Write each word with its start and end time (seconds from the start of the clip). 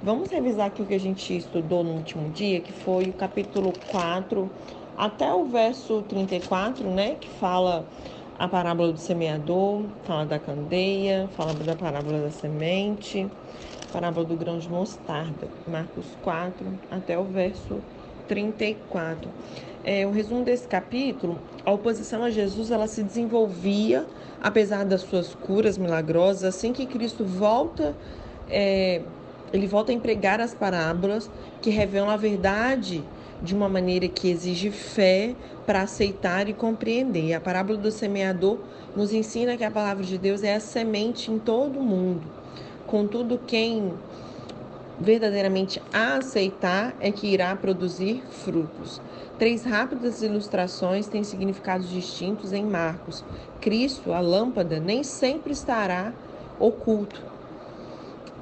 Vamos 0.00 0.30
revisar 0.30 0.66
aqui 0.68 0.80
o 0.80 0.86
que 0.86 0.94
a 0.94 1.00
gente 1.00 1.36
estudou 1.36 1.82
no 1.82 1.90
último 1.90 2.30
dia, 2.30 2.60
que 2.60 2.72
foi 2.72 3.10
o 3.10 3.12
capítulo 3.12 3.72
4 3.90 4.48
até 4.96 5.32
o 5.34 5.46
verso 5.46 6.02
34, 6.02 6.88
né? 6.88 7.16
Que 7.20 7.28
fala 7.28 7.84
a 8.38 8.46
parábola 8.46 8.92
do 8.92 8.98
semeador, 8.98 9.82
fala 10.04 10.24
da 10.24 10.38
candeia, 10.38 11.28
fala 11.36 11.52
da 11.52 11.74
parábola 11.74 12.20
da 12.20 12.30
semente, 12.30 13.28
parábola 13.92 14.24
do 14.24 14.36
grão 14.36 14.58
de 14.58 14.68
mostarda, 14.68 15.48
Marcos 15.66 16.06
4 16.22 16.64
até 16.92 17.18
o 17.18 17.24
verso 17.24 17.82
34. 18.28 19.28
É, 19.82 20.06
o 20.06 20.12
resumo 20.12 20.44
desse 20.44 20.68
capítulo, 20.68 21.40
a 21.64 21.72
oposição 21.72 22.22
a 22.22 22.30
Jesus 22.30 22.70
ela 22.70 22.86
se 22.86 23.02
desenvolvia 23.02 24.06
apesar 24.40 24.84
das 24.84 25.00
suas 25.00 25.34
curas 25.34 25.76
milagrosas, 25.76 26.44
assim 26.44 26.72
que 26.72 26.86
Cristo 26.86 27.24
volta, 27.24 27.96
é, 28.48 29.02
ele 29.52 29.66
volta 29.66 29.92
a 29.92 29.94
empregar 29.94 30.40
as 30.40 30.54
parábolas 30.54 31.30
que 31.60 31.70
revelam 31.70 32.10
a 32.10 32.16
verdade 32.16 33.04
de 33.42 33.54
uma 33.54 33.68
maneira 33.68 34.08
que 34.08 34.28
exige 34.28 34.70
fé 34.70 35.34
para 35.66 35.82
aceitar 35.82 36.48
e 36.48 36.52
compreender. 36.52 37.34
A 37.34 37.40
parábola 37.40 37.78
do 37.78 37.90
semeador 37.90 38.58
nos 38.96 39.12
ensina 39.12 39.56
que 39.56 39.64
a 39.64 39.70
palavra 39.70 40.04
de 40.04 40.18
Deus 40.18 40.42
é 40.42 40.54
a 40.54 40.60
semente 40.60 41.30
em 41.30 41.38
todo 41.38 41.78
o 41.78 41.82
mundo. 41.82 42.26
Contudo, 42.86 43.38
quem 43.46 43.92
verdadeiramente 45.00 45.80
a 45.92 46.16
aceitar 46.16 46.94
é 47.00 47.12
que 47.12 47.28
irá 47.28 47.54
produzir 47.54 48.22
frutos. 48.30 49.00
Três 49.38 49.62
rápidas 49.62 50.22
ilustrações 50.22 51.06
têm 51.06 51.22
significados 51.22 51.88
distintos 51.88 52.52
em 52.52 52.64
Marcos. 52.64 53.24
Cristo, 53.60 54.12
a 54.12 54.20
lâmpada, 54.20 54.80
nem 54.80 55.04
sempre 55.04 55.52
estará 55.52 56.12
oculto. 56.58 57.37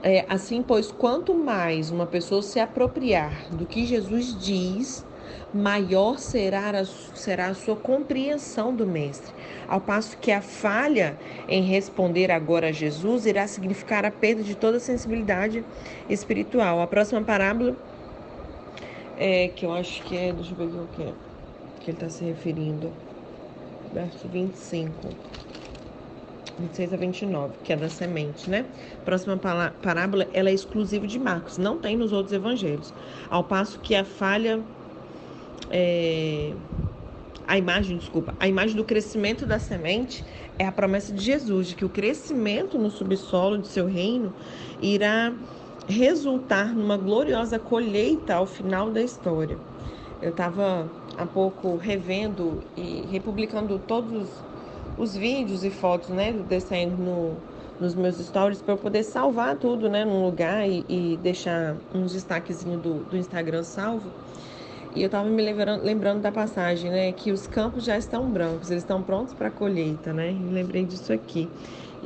É, 0.09 0.25
assim, 0.29 0.63
pois, 0.63 0.93
quanto 0.93 1.35
mais 1.35 1.91
uma 1.91 2.07
pessoa 2.07 2.41
se 2.41 2.61
apropriar 2.61 3.53
do 3.53 3.67
que 3.67 3.85
Jesus 3.85 4.41
diz, 4.41 5.05
maior 5.53 6.21
será 6.21 6.71
a, 6.71 6.85
será 6.85 7.49
a 7.49 7.55
sua 7.55 7.75
compreensão 7.75 8.73
do 8.73 8.87
Mestre. 8.87 9.35
Ao 9.67 9.81
passo 9.81 10.17
que 10.19 10.31
a 10.31 10.41
falha 10.41 11.19
em 11.49 11.61
responder 11.65 12.31
agora 12.31 12.69
a 12.69 12.73
Jesus 12.73 13.27
irá 13.27 13.49
significar 13.49 14.05
a 14.05 14.11
perda 14.13 14.45
de 14.45 14.55
toda 14.55 14.77
a 14.77 14.81
sensibilidade 14.81 15.65
espiritual. 16.09 16.81
A 16.81 16.87
próxima 16.87 17.21
parábola, 17.23 17.75
é, 19.19 19.49
que 19.49 19.67
eu 19.67 19.73
acho 19.73 20.05
que 20.05 20.17
é, 20.17 20.33
deixa 20.33 20.53
eu 20.53 20.71
ver 20.71 20.83
o 20.83 20.87
que 20.87 21.03
é, 21.03 21.13
que 21.81 21.91
ele 21.91 21.97
está 21.97 22.09
se 22.09 22.23
referindo, 22.23 22.93
verso 23.93 24.29
25. 24.29 25.09
26 26.59 26.93
a 26.93 26.97
29, 26.97 27.55
que 27.63 27.73
é 27.73 27.77
da 27.77 27.89
semente, 27.89 28.49
né? 28.49 28.67
Próxima 29.05 29.37
parábola, 29.37 30.27
ela 30.33 30.49
é 30.49 30.55
exclusiva 30.55 31.07
de 31.07 31.19
Marcos, 31.19 31.59
não 31.59 31.79
tem 31.79 31.97
nos 31.97 32.13
outros 32.13 32.33
evangelhos. 32.33 32.93
Ao 33.29 33.45
passo 33.45 33.79
que 33.81 33.95
a 33.95 34.05
falha 34.05 34.63
é, 35.71 36.53
a 37.47 37.57
imagem, 37.57 37.97
desculpa, 37.97 38.35
a 38.41 38.49
imagem 38.49 38.77
do 38.77 38.85
crescimento 38.85 39.47
da 39.47 39.59
semente 39.59 40.25
é 40.59 40.67
a 40.67 40.73
promessa 40.73 41.13
de 41.13 41.23
Jesus, 41.23 41.69
de 41.69 41.77
que 41.77 41.85
o 41.85 41.89
crescimento 41.89 42.79
no 42.79 42.91
subsolo 42.91 43.59
de 43.59 43.69
seu 43.69 43.87
reino 43.87 44.33
irá 44.81 45.33
resultar 45.87 46.75
numa 46.75 46.97
gloriosa 46.97 47.59
colheita 47.59 48.35
ao 48.35 48.47
final 48.47 48.91
da 48.91 49.01
história. 49.01 49.57
Eu 50.21 50.31
estava 50.31 50.91
há 51.17 51.27
pouco 51.27 51.77
revendo 51.77 52.65
e 52.77 53.03
republicando 53.03 53.79
todos 53.79 54.13
os 54.13 54.56
vídeos 55.05 55.65
e 55.65 55.71
fotos, 55.71 56.09
né, 56.09 56.33
descendo 56.49 56.97
no, 56.97 57.37
nos 57.81 57.95
meus 57.95 58.17
stories 58.19 58.61
para 58.61 58.75
eu 58.75 58.79
poder 58.79 59.03
salvar 59.03 59.57
tudo, 59.57 59.89
né, 59.89 60.05
num 60.05 60.25
lugar 60.25 60.69
e, 60.69 60.85
e 60.89 61.19
deixar 61.23 61.77
uns 61.95 62.13
destaquezinhos 62.13 62.81
do, 62.81 62.95
do 63.05 63.17
Instagram 63.17 63.63
salvo. 63.63 64.11
E 64.97 65.03
eu 65.03 65.07
estava 65.07 65.29
me 65.29 65.43
lembrando, 65.43 65.85
lembrando, 65.85 66.23
da 66.23 66.33
passagem, 66.33 66.91
né? 66.91 67.13
Que 67.13 67.31
os 67.31 67.47
campos 67.47 67.85
já 67.85 67.99
estão 67.99 68.31
brancos, 68.31 68.71
eles 68.71 68.83
estão 68.83 69.03
prontos 69.03 69.35
para 69.35 69.51
colheita, 69.51 70.11
né? 70.11 70.33
E 70.33 70.51
lembrei 70.51 70.87
disso 70.87 71.13
aqui. 71.13 71.51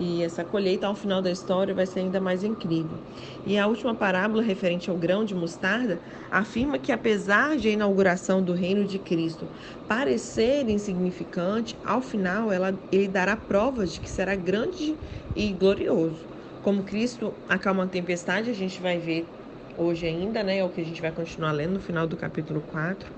E 0.02 0.22
essa 0.22 0.44
colheita 0.44 0.86
ao 0.86 0.94
final 0.94 1.20
da 1.20 1.30
história 1.30 1.74
vai 1.74 1.86
ser 1.86 2.00
ainda 2.00 2.20
mais 2.20 2.42
incrível. 2.42 3.02
E 3.44 3.58
a 3.58 3.66
última 3.66 3.94
parábola 3.94 4.42
referente 4.42 4.88
ao 4.88 4.96
grão 4.96 5.24
de 5.26 5.34
mostarda 5.34 6.00
afirma 6.30 6.78
que 6.78 6.90
apesar 6.90 7.58
de 7.58 7.68
a 7.68 7.72
inauguração 7.72 8.42
do 8.42 8.54
reino 8.54 8.86
de 8.86 8.98
Cristo 8.98 9.50
parecer 9.86 10.68
insignificante, 10.70 11.78
ao 11.84 12.00
final 12.00 12.50
ela, 12.50 12.82
ele 12.90 13.08
dará 13.08 13.36
provas 13.36 13.92
de 13.92 14.00
que 14.00 14.10
será 14.10 14.34
grande 14.36 14.98
e 15.34 15.52
glorioso. 15.52 16.26
Como 16.62 16.84
Cristo 16.84 17.42
acalma 17.46 17.84
a 17.84 17.88
tempestade, 17.88 18.48
a 18.50 18.54
gente 18.54 18.80
vai 18.80 18.98
ver 18.98 19.34
hoje 19.76 20.06
ainda, 20.06 20.42
né? 20.42 20.58
É 20.58 20.64
o 20.64 20.70
que 20.70 20.80
a 20.80 20.84
gente 20.84 21.00
vai 21.00 21.12
continuar 21.12 21.52
lendo 21.52 21.74
no 21.74 21.80
final 21.80 22.06
do 22.06 22.16
capítulo 22.16 22.62
4. 22.62 23.12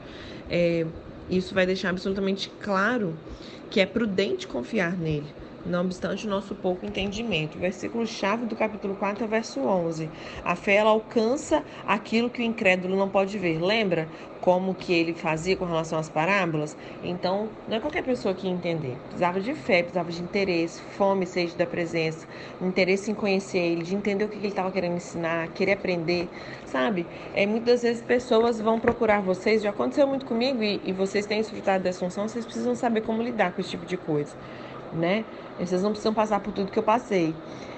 É, 0.48 0.86
isso 1.28 1.54
vai 1.54 1.66
deixar 1.66 1.90
absolutamente 1.90 2.50
claro 2.58 3.22
que 3.70 3.80
é 3.80 3.86
prudente 3.86 4.46
confiar 4.46 4.96
nele, 4.98 5.34
não 5.64 5.82
obstante 5.82 6.26
o 6.26 6.30
nosso 6.30 6.54
pouco 6.54 6.84
entendimento. 6.84 7.56
O 7.56 7.60
versículo 7.60 8.06
chave 8.06 8.46
do 8.46 8.56
capítulo 8.56 8.94
4 8.96 9.24
é 9.24 9.26
verso 9.26 9.60
11. 9.60 10.10
A 10.44 10.56
fé 10.56 10.74
ela 10.74 10.90
alcança 10.90 11.62
aquilo 11.86 12.30
que 12.30 12.42
o 12.42 12.44
incrédulo 12.44 12.96
não 12.96 13.08
pode 13.08 13.38
ver. 13.38 13.60
Lembra 13.60 14.08
como 14.40 14.74
que 14.74 14.92
ele 14.92 15.14
fazia 15.14 15.56
com 15.56 15.64
relação 15.64 15.98
às 15.98 16.08
parábolas? 16.08 16.76
Então, 17.04 17.48
não 17.68 17.76
é 17.76 17.80
qualquer 17.80 18.02
pessoa 18.02 18.34
que 18.34 18.46
ia 18.46 18.52
entender. 18.52 18.96
Precisava 19.04 19.40
de 19.40 19.54
fé, 19.54 19.82
precisava 19.82 20.10
de 20.10 20.20
interesse, 20.20 20.82
fome, 20.96 21.26
sede 21.26 21.54
da 21.54 21.64
presença, 21.64 22.26
interesse 22.60 23.10
em 23.10 23.14
conhecer 23.14 23.58
ele, 23.58 23.84
de 23.84 23.94
entender 23.94 24.24
o 24.24 24.28
que 24.28 24.36
ele 24.36 24.48
estava 24.48 24.72
querendo 24.72 24.96
ensinar, 24.96 25.46
querer 25.48 25.72
aprender, 25.74 26.28
sabe? 26.66 27.06
É, 27.34 27.46
muitas 27.46 27.82
vezes 27.82 28.02
pessoas 28.02 28.60
vão 28.60 28.80
procurar 28.80 29.20
vocês, 29.20 29.62
já 29.62 29.70
aconteceu 29.70 30.08
muito 30.08 30.26
comigo 30.26 30.60
e, 30.60 30.80
e 30.84 30.92
vocês 30.92 31.24
têm 31.24 31.40
desfrutado 31.40 31.84
dessa 31.84 32.00
função, 32.00 32.26
vocês 32.26 32.44
precisam 32.44 32.74
saber 32.74 33.02
como 33.02 33.22
lidar 33.22 33.52
com 33.52 33.60
esse 33.60 33.70
tipo 33.70 33.86
de 33.86 33.96
coisa 33.96 34.34
né? 34.92 35.24
Vocês 35.58 35.82
não 35.82 35.90
precisam 35.90 36.14
passar 36.14 36.40
por 36.40 36.52
tudo 36.52 36.70
que 36.70 36.78
eu 36.78 36.82
passei. 36.82 37.34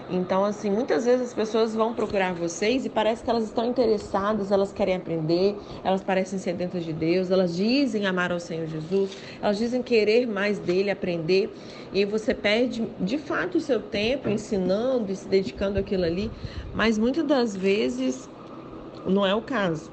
Então, 0.08 0.44
assim, 0.44 0.70
muitas 0.70 1.06
vezes 1.06 1.28
as 1.28 1.34
pessoas 1.34 1.74
vão 1.74 1.94
procurar 1.94 2.34
vocês 2.34 2.84
e 2.84 2.90
parece 2.90 3.24
que 3.24 3.30
elas 3.30 3.44
estão 3.44 3.64
interessadas, 3.64 4.52
elas 4.52 4.70
querem 4.70 4.96
aprender, 4.96 5.56
elas 5.82 6.02
parecem 6.02 6.38
sedentas 6.38 6.84
de 6.84 6.92
Deus, 6.92 7.30
elas 7.30 7.56
dizem 7.56 8.04
amar 8.06 8.30
ao 8.30 8.38
Senhor 8.38 8.66
Jesus, 8.66 9.16
elas 9.40 9.56
dizem 9.56 9.82
querer 9.82 10.26
mais 10.26 10.58
dele, 10.58 10.90
aprender, 10.90 11.54
e 11.92 12.04
você 12.04 12.34
perde 12.34 12.86
de 13.00 13.16
fato 13.16 13.56
o 13.56 13.60
seu 13.60 13.80
tempo 13.80 14.28
ensinando 14.28 15.10
e 15.10 15.16
se 15.16 15.26
dedicando 15.26 15.78
àquilo 15.78 16.04
ali, 16.04 16.30
mas 16.74 16.98
muitas 16.98 17.24
das 17.24 17.56
vezes 17.56 18.28
não 19.06 19.24
é 19.24 19.34
o 19.34 19.40
caso, 19.40 19.90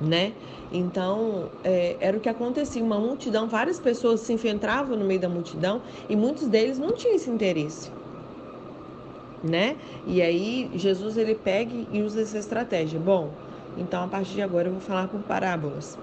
né? 0.00 0.32
Então, 0.76 1.52
é, 1.62 1.96
era 2.00 2.16
o 2.16 2.20
que 2.20 2.28
acontecia, 2.28 2.82
uma 2.82 2.98
multidão, 2.98 3.48
várias 3.48 3.78
pessoas 3.78 4.22
se 4.22 4.32
infiltravam 4.32 4.96
no 4.96 5.04
meio 5.04 5.20
da 5.20 5.28
multidão 5.28 5.80
e 6.08 6.16
muitos 6.16 6.48
deles 6.48 6.80
não 6.80 6.92
tinham 6.92 7.14
esse 7.14 7.30
interesse, 7.30 7.92
né? 9.40 9.76
E 10.04 10.20
aí 10.20 10.72
Jesus 10.74 11.16
ele 11.16 11.36
pega 11.36 11.72
e 11.92 12.02
usa 12.02 12.22
essa 12.22 12.38
estratégia. 12.38 12.98
Bom, 12.98 13.30
então 13.76 14.02
a 14.02 14.08
partir 14.08 14.32
de 14.32 14.42
agora 14.42 14.66
eu 14.66 14.72
vou 14.72 14.80
falar 14.80 15.06
por 15.06 15.22
parábolas. 15.22 15.96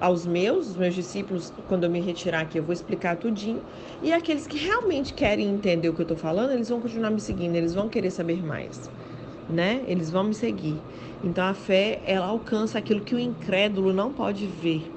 Aos 0.00 0.24
meus, 0.24 0.68
os 0.68 0.76
meus 0.76 0.94
discípulos, 0.94 1.52
quando 1.66 1.82
eu 1.82 1.90
me 1.90 2.00
retirar 2.00 2.42
aqui, 2.42 2.56
eu 2.56 2.62
vou 2.62 2.72
explicar 2.72 3.16
tudinho. 3.16 3.64
E 4.00 4.12
aqueles 4.12 4.46
que 4.46 4.56
realmente 4.56 5.12
querem 5.12 5.48
entender 5.48 5.88
o 5.88 5.94
que 5.94 6.00
eu 6.02 6.04
estou 6.04 6.16
falando, 6.16 6.52
eles 6.52 6.68
vão 6.68 6.80
continuar 6.80 7.10
me 7.10 7.20
seguindo, 7.20 7.56
eles 7.56 7.74
vão 7.74 7.88
querer 7.88 8.12
saber 8.12 8.44
mais 8.44 8.88
né? 9.48 9.82
Eles 9.86 10.10
vão 10.10 10.24
me 10.24 10.34
seguir. 10.34 10.76
Então 11.22 11.44
a 11.44 11.54
fé, 11.54 12.00
ela 12.06 12.26
alcança 12.26 12.78
aquilo 12.78 13.00
que 13.00 13.14
o 13.14 13.18
incrédulo 13.18 13.92
não 13.92 14.12
pode 14.12 14.46
ver. 14.46 14.90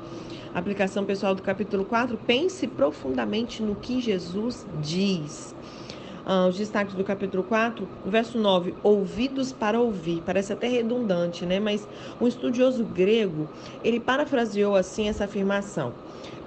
Aplicação 0.54 1.06
pessoal 1.06 1.34
do 1.34 1.42
capítulo 1.42 1.86
4, 1.86 2.18
pense 2.28 2.68
profundamente 2.68 3.64
no 3.64 3.76
que 3.76 4.02
Jesus 4.02 4.66
diz. 4.82 5.56
Ah, 6.26 6.48
os 6.48 6.58
destaques 6.58 6.94
do 6.94 7.04
capítulo 7.04 7.44
4, 7.44 7.88
verso 8.06 8.38
9, 8.38 8.74
ouvidos 8.84 9.52
para 9.52 9.80
ouvir. 9.80 10.22
Parece 10.26 10.54
até 10.54 10.68
redundante, 10.68 11.46
né? 11.46 11.60
Mas 11.60 11.88
um 12.20 12.28
estudioso 12.28 12.84
grego, 12.84 13.48
ele 13.84 14.00
parafraseou 14.00 14.76
assim 14.76 15.08
essa 15.08 15.24
afirmação. 15.24 15.94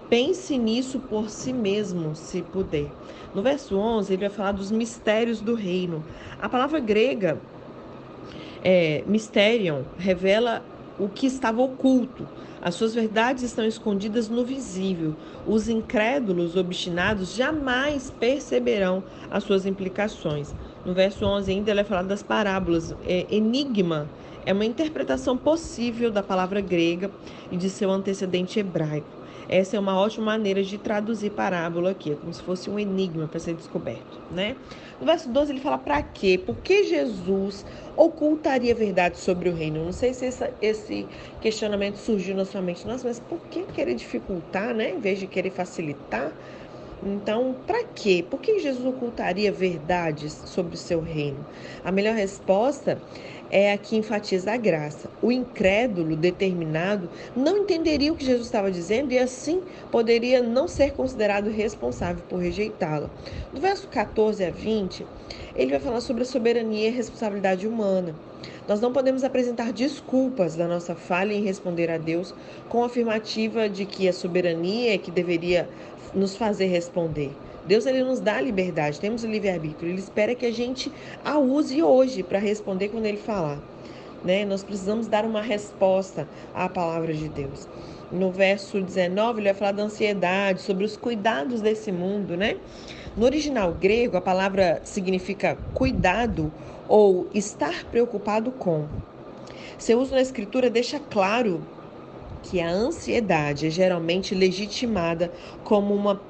Pense 0.08 0.56
nisso 0.58 1.00
por 1.00 1.30
si 1.30 1.52
mesmo, 1.52 2.14
se 2.14 2.42
puder. 2.42 2.86
No 3.34 3.42
verso 3.42 3.76
11, 3.76 4.12
ele 4.12 4.20
vai 4.20 4.30
falar 4.30 4.52
dos 4.52 4.70
mistérios 4.70 5.40
do 5.40 5.54
reino. 5.54 6.04
A 6.40 6.48
palavra 6.48 6.78
grega 6.78 7.40
é, 8.64 9.04
Mysterion 9.06 9.82
revela 9.98 10.64
o 10.98 11.08
que 11.08 11.26
estava 11.26 11.60
oculto. 11.60 12.26
As 12.62 12.76
suas 12.76 12.94
verdades 12.94 13.42
estão 13.42 13.66
escondidas 13.66 14.28
no 14.28 14.44
visível. 14.44 15.14
Os 15.46 15.68
incrédulos 15.68 16.56
obstinados 16.56 17.34
jamais 17.34 18.10
perceberão 18.10 19.04
as 19.30 19.44
suas 19.44 19.66
implicações. 19.66 20.54
No 20.84 20.94
verso 20.94 21.26
11 21.26 21.50
ainda 21.50 21.72
é 21.72 21.84
falado 21.84 22.08
das 22.08 22.22
parábolas. 22.22 22.94
É, 23.04 23.26
enigma 23.28 24.08
é 24.46 24.52
uma 24.52 24.64
interpretação 24.64 25.36
possível 25.36 26.10
da 26.10 26.22
palavra 26.22 26.60
grega 26.60 27.10
e 27.50 27.56
de 27.56 27.68
seu 27.68 27.90
antecedente 27.90 28.58
hebraico. 28.58 29.23
Essa 29.48 29.76
é 29.76 29.80
uma 29.80 29.98
ótima 29.98 30.26
maneira 30.26 30.62
de 30.62 30.78
traduzir 30.78 31.30
parábola 31.30 31.90
aqui, 31.90 32.12
é 32.12 32.14
como 32.14 32.32
se 32.32 32.42
fosse 32.42 32.70
um 32.70 32.78
enigma 32.78 33.26
para 33.26 33.38
ser 33.40 33.54
descoberto, 33.54 34.20
né? 34.30 34.56
No 35.00 35.06
verso 35.06 35.28
12 35.28 35.52
ele 35.52 35.60
fala 35.60 35.78
para 35.78 36.00
quê? 36.02 36.38
Por 36.38 36.56
que 36.56 36.84
Jesus 36.84 37.64
ocultaria 37.96 38.74
verdade 38.74 39.18
sobre 39.18 39.48
o 39.48 39.54
reino? 39.54 39.84
Não 39.84 39.92
sei 39.92 40.14
se 40.14 40.24
essa, 40.24 40.50
esse 40.62 41.06
questionamento 41.40 41.96
surgiu 41.96 42.34
na 42.34 42.44
sua 42.44 42.62
mente, 42.62 42.86
nossa, 42.86 43.06
mas 43.06 43.20
por 43.20 43.38
que 43.50 43.62
querer 43.64 43.94
dificultar, 43.94 44.74
né? 44.74 44.92
Em 44.92 45.00
vez 45.00 45.18
de 45.18 45.26
querer 45.26 45.50
facilitar? 45.50 46.32
Então, 47.04 47.54
para 47.66 47.84
quê? 47.84 48.24
Por 48.28 48.40
que 48.40 48.58
Jesus 48.60 48.84
ocultaria 48.86 49.52
verdades 49.52 50.32
sobre 50.46 50.74
o 50.74 50.78
seu 50.78 51.00
reino? 51.02 51.44
A 51.84 51.92
melhor 51.92 52.14
resposta 52.14 52.98
é 53.50 53.72
a 53.72 53.78
que 53.78 53.96
enfatiza 53.96 54.52
a 54.52 54.56
graça. 54.56 55.10
O 55.22 55.30
incrédulo 55.30 56.16
determinado 56.16 57.08
não 57.36 57.58
entenderia 57.58 58.12
o 58.12 58.16
que 58.16 58.24
Jesus 58.24 58.46
estava 58.46 58.70
dizendo 58.70 59.12
e 59.12 59.18
assim 59.18 59.62
poderia 59.90 60.42
não 60.42 60.66
ser 60.66 60.92
considerado 60.92 61.50
responsável 61.50 62.24
por 62.28 62.38
rejeitá-la. 62.38 63.10
No 63.52 63.60
verso 63.60 63.88
14 63.88 64.44
a 64.44 64.50
20, 64.50 65.06
ele 65.54 65.70
vai 65.70 65.80
falar 65.80 66.00
sobre 66.00 66.22
a 66.22 66.26
soberania 66.26 66.86
e 66.86 66.92
a 66.92 66.96
responsabilidade 66.96 67.66
humana. 67.66 68.14
Nós 68.66 68.80
não 68.80 68.92
podemos 68.92 69.24
apresentar 69.24 69.72
desculpas 69.72 70.56
da 70.56 70.66
nossa 70.66 70.94
falha 70.94 71.32
em 71.32 71.42
responder 71.42 71.90
a 71.90 71.98
Deus 71.98 72.34
com 72.68 72.82
a 72.82 72.86
afirmativa 72.86 73.68
de 73.68 73.86
que 73.86 74.08
a 74.08 74.12
soberania 74.12 74.94
é 74.94 74.98
que 74.98 75.10
deveria 75.10 75.68
nos 76.14 76.36
fazer 76.36 76.66
responder. 76.66 77.38
Deus 77.66 77.86
ele 77.86 78.02
nos 78.04 78.20
dá 78.20 78.36
a 78.36 78.40
liberdade, 78.40 79.00
temos 79.00 79.24
o 79.24 79.26
livre-arbítrio. 79.26 79.90
Ele 79.90 79.98
espera 79.98 80.34
que 80.34 80.44
a 80.44 80.52
gente 80.52 80.92
a 81.24 81.38
use 81.38 81.82
hoje 81.82 82.22
para 82.22 82.38
responder 82.38 82.88
quando 82.88 83.06
ele 83.06 83.16
falar. 83.16 83.58
Né? 84.22 84.44
Nós 84.44 84.62
precisamos 84.62 85.06
dar 85.06 85.24
uma 85.24 85.40
resposta 85.40 86.28
à 86.54 86.68
palavra 86.68 87.12
de 87.14 87.28
Deus. 87.28 87.68
No 88.12 88.30
verso 88.30 88.80
19, 88.80 89.40
ele 89.40 89.48
vai 89.48 89.54
falar 89.54 89.72
da 89.72 89.82
ansiedade, 89.82 90.60
sobre 90.60 90.84
os 90.84 90.96
cuidados 90.96 91.60
desse 91.60 91.90
mundo, 91.90 92.36
né? 92.36 92.56
No 93.16 93.24
original 93.24 93.72
grego, 93.72 94.16
a 94.16 94.20
palavra 94.20 94.80
significa 94.84 95.56
cuidado 95.72 96.52
ou 96.88 97.28
estar 97.34 97.84
preocupado 97.84 98.50
com. 98.52 98.86
Seu 99.78 100.00
uso 100.00 100.14
na 100.14 100.20
escritura 100.20 100.70
deixa 100.70 100.98
claro 100.98 101.62
que 102.42 102.60
a 102.60 102.68
ansiedade 102.68 103.66
é 103.66 103.70
geralmente 103.70 104.34
legitimada 104.34 105.32
como 105.64 105.94
uma 105.94 106.20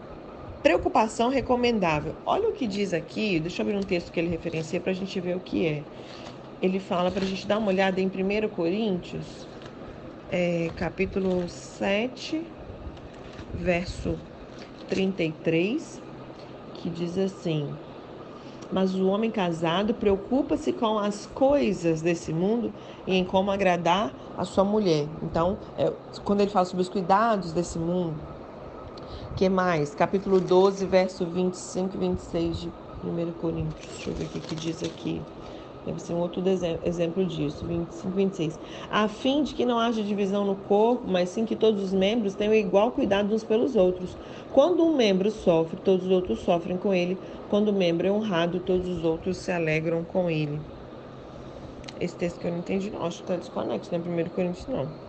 preocupação 0.64 1.28
recomendável. 1.28 2.14
Olha 2.24 2.48
o 2.48 2.52
que 2.52 2.66
diz 2.66 2.94
aqui, 2.94 3.38
deixa 3.38 3.60
eu 3.60 3.66
abrir 3.66 3.76
um 3.76 3.82
texto 3.82 4.10
que 4.10 4.18
ele 4.18 4.30
referencia 4.30 4.80
para 4.80 4.92
a 4.92 4.94
gente 4.94 5.20
ver 5.20 5.36
o 5.36 5.40
que 5.40 5.66
é. 5.66 5.82
Ele 6.62 6.80
fala 6.80 7.10
para 7.10 7.22
a 7.22 7.26
gente 7.26 7.46
dar 7.46 7.58
uma 7.58 7.68
olhada 7.68 8.00
em 8.00 8.06
1 8.06 8.48
Coríntios, 8.48 9.46
é, 10.32 10.70
capítulo 10.74 11.46
7, 11.46 12.42
verso 13.52 14.18
33, 14.88 16.00
que 16.76 16.88
diz 16.88 17.18
assim: 17.18 17.68
Mas 18.72 18.94
o 18.94 19.06
homem 19.08 19.30
casado 19.30 19.92
preocupa-se 19.92 20.72
com 20.72 20.98
as 20.98 21.26
coisas 21.26 22.00
desse 22.00 22.32
mundo 22.32 22.72
e 23.06 23.14
em 23.14 23.22
como 23.22 23.50
agradar 23.50 24.14
a 24.34 24.46
sua 24.46 24.64
mulher. 24.64 25.06
Então, 25.22 25.58
é, 25.76 25.92
quando 26.24 26.40
ele 26.40 26.50
fala 26.50 26.64
sobre 26.64 26.80
os 26.80 26.88
cuidados 26.88 27.52
desse 27.52 27.78
mundo, 27.78 28.33
que 29.36 29.48
mais? 29.48 29.94
Capítulo 29.94 30.40
12, 30.40 30.86
verso 30.86 31.26
25 31.26 31.96
e 31.96 31.98
26 31.98 32.56
de 32.58 32.72
1 33.02 33.32
Coríntios. 33.32 33.92
Deixa 33.94 34.10
eu 34.10 34.14
ver 34.14 34.24
o 34.26 34.28
que, 34.28 34.40
que 34.40 34.54
diz 34.54 34.82
aqui. 34.82 35.20
Deve 35.84 36.00
ser 36.00 36.14
um 36.14 36.18
outro 36.18 36.42
exemplo 36.84 37.26
disso, 37.26 37.66
25 37.66 38.12
e 38.12 38.16
26. 38.24 38.58
A 38.88 39.08
fim 39.08 39.42
de 39.42 39.54
que 39.54 39.66
não 39.66 39.78
haja 39.78 40.02
divisão 40.02 40.44
no 40.46 40.56
corpo, 40.56 41.02
mas 41.06 41.30
sim 41.30 41.44
que 41.44 41.56
todos 41.56 41.82
os 41.82 41.92
membros 41.92 42.34
tenham 42.34 42.54
igual 42.54 42.92
cuidado 42.92 43.34
uns 43.34 43.44
pelos 43.44 43.76
outros. 43.76 44.16
Quando 44.52 44.84
um 44.84 44.96
membro 44.96 45.30
sofre, 45.30 45.80
todos 45.80 46.06
os 46.06 46.12
outros 46.12 46.40
sofrem 46.40 46.78
com 46.78 46.94
ele. 46.94 47.20
Quando 47.48 47.68
o 47.68 47.72
membro 47.72 48.06
é 48.06 48.12
honrado, 48.12 48.60
todos 48.60 48.88
os 48.88 49.04
outros 49.04 49.38
se 49.38 49.50
alegram 49.52 50.04
com 50.04 50.30
ele. 50.30 50.60
Esse 52.00 52.16
texto 52.16 52.38
que 52.40 52.46
eu 52.46 52.52
não 52.52 52.58
entendi, 52.60 52.90
não. 52.90 53.04
Acho 53.04 53.18
que 53.18 53.24
está 53.24 53.36
desconexo, 53.36 53.90
não 53.92 53.98
é 53.98 54.22
1 54.24 54.30
Coríntios, 54.30 54.66
não. 54.66 55.03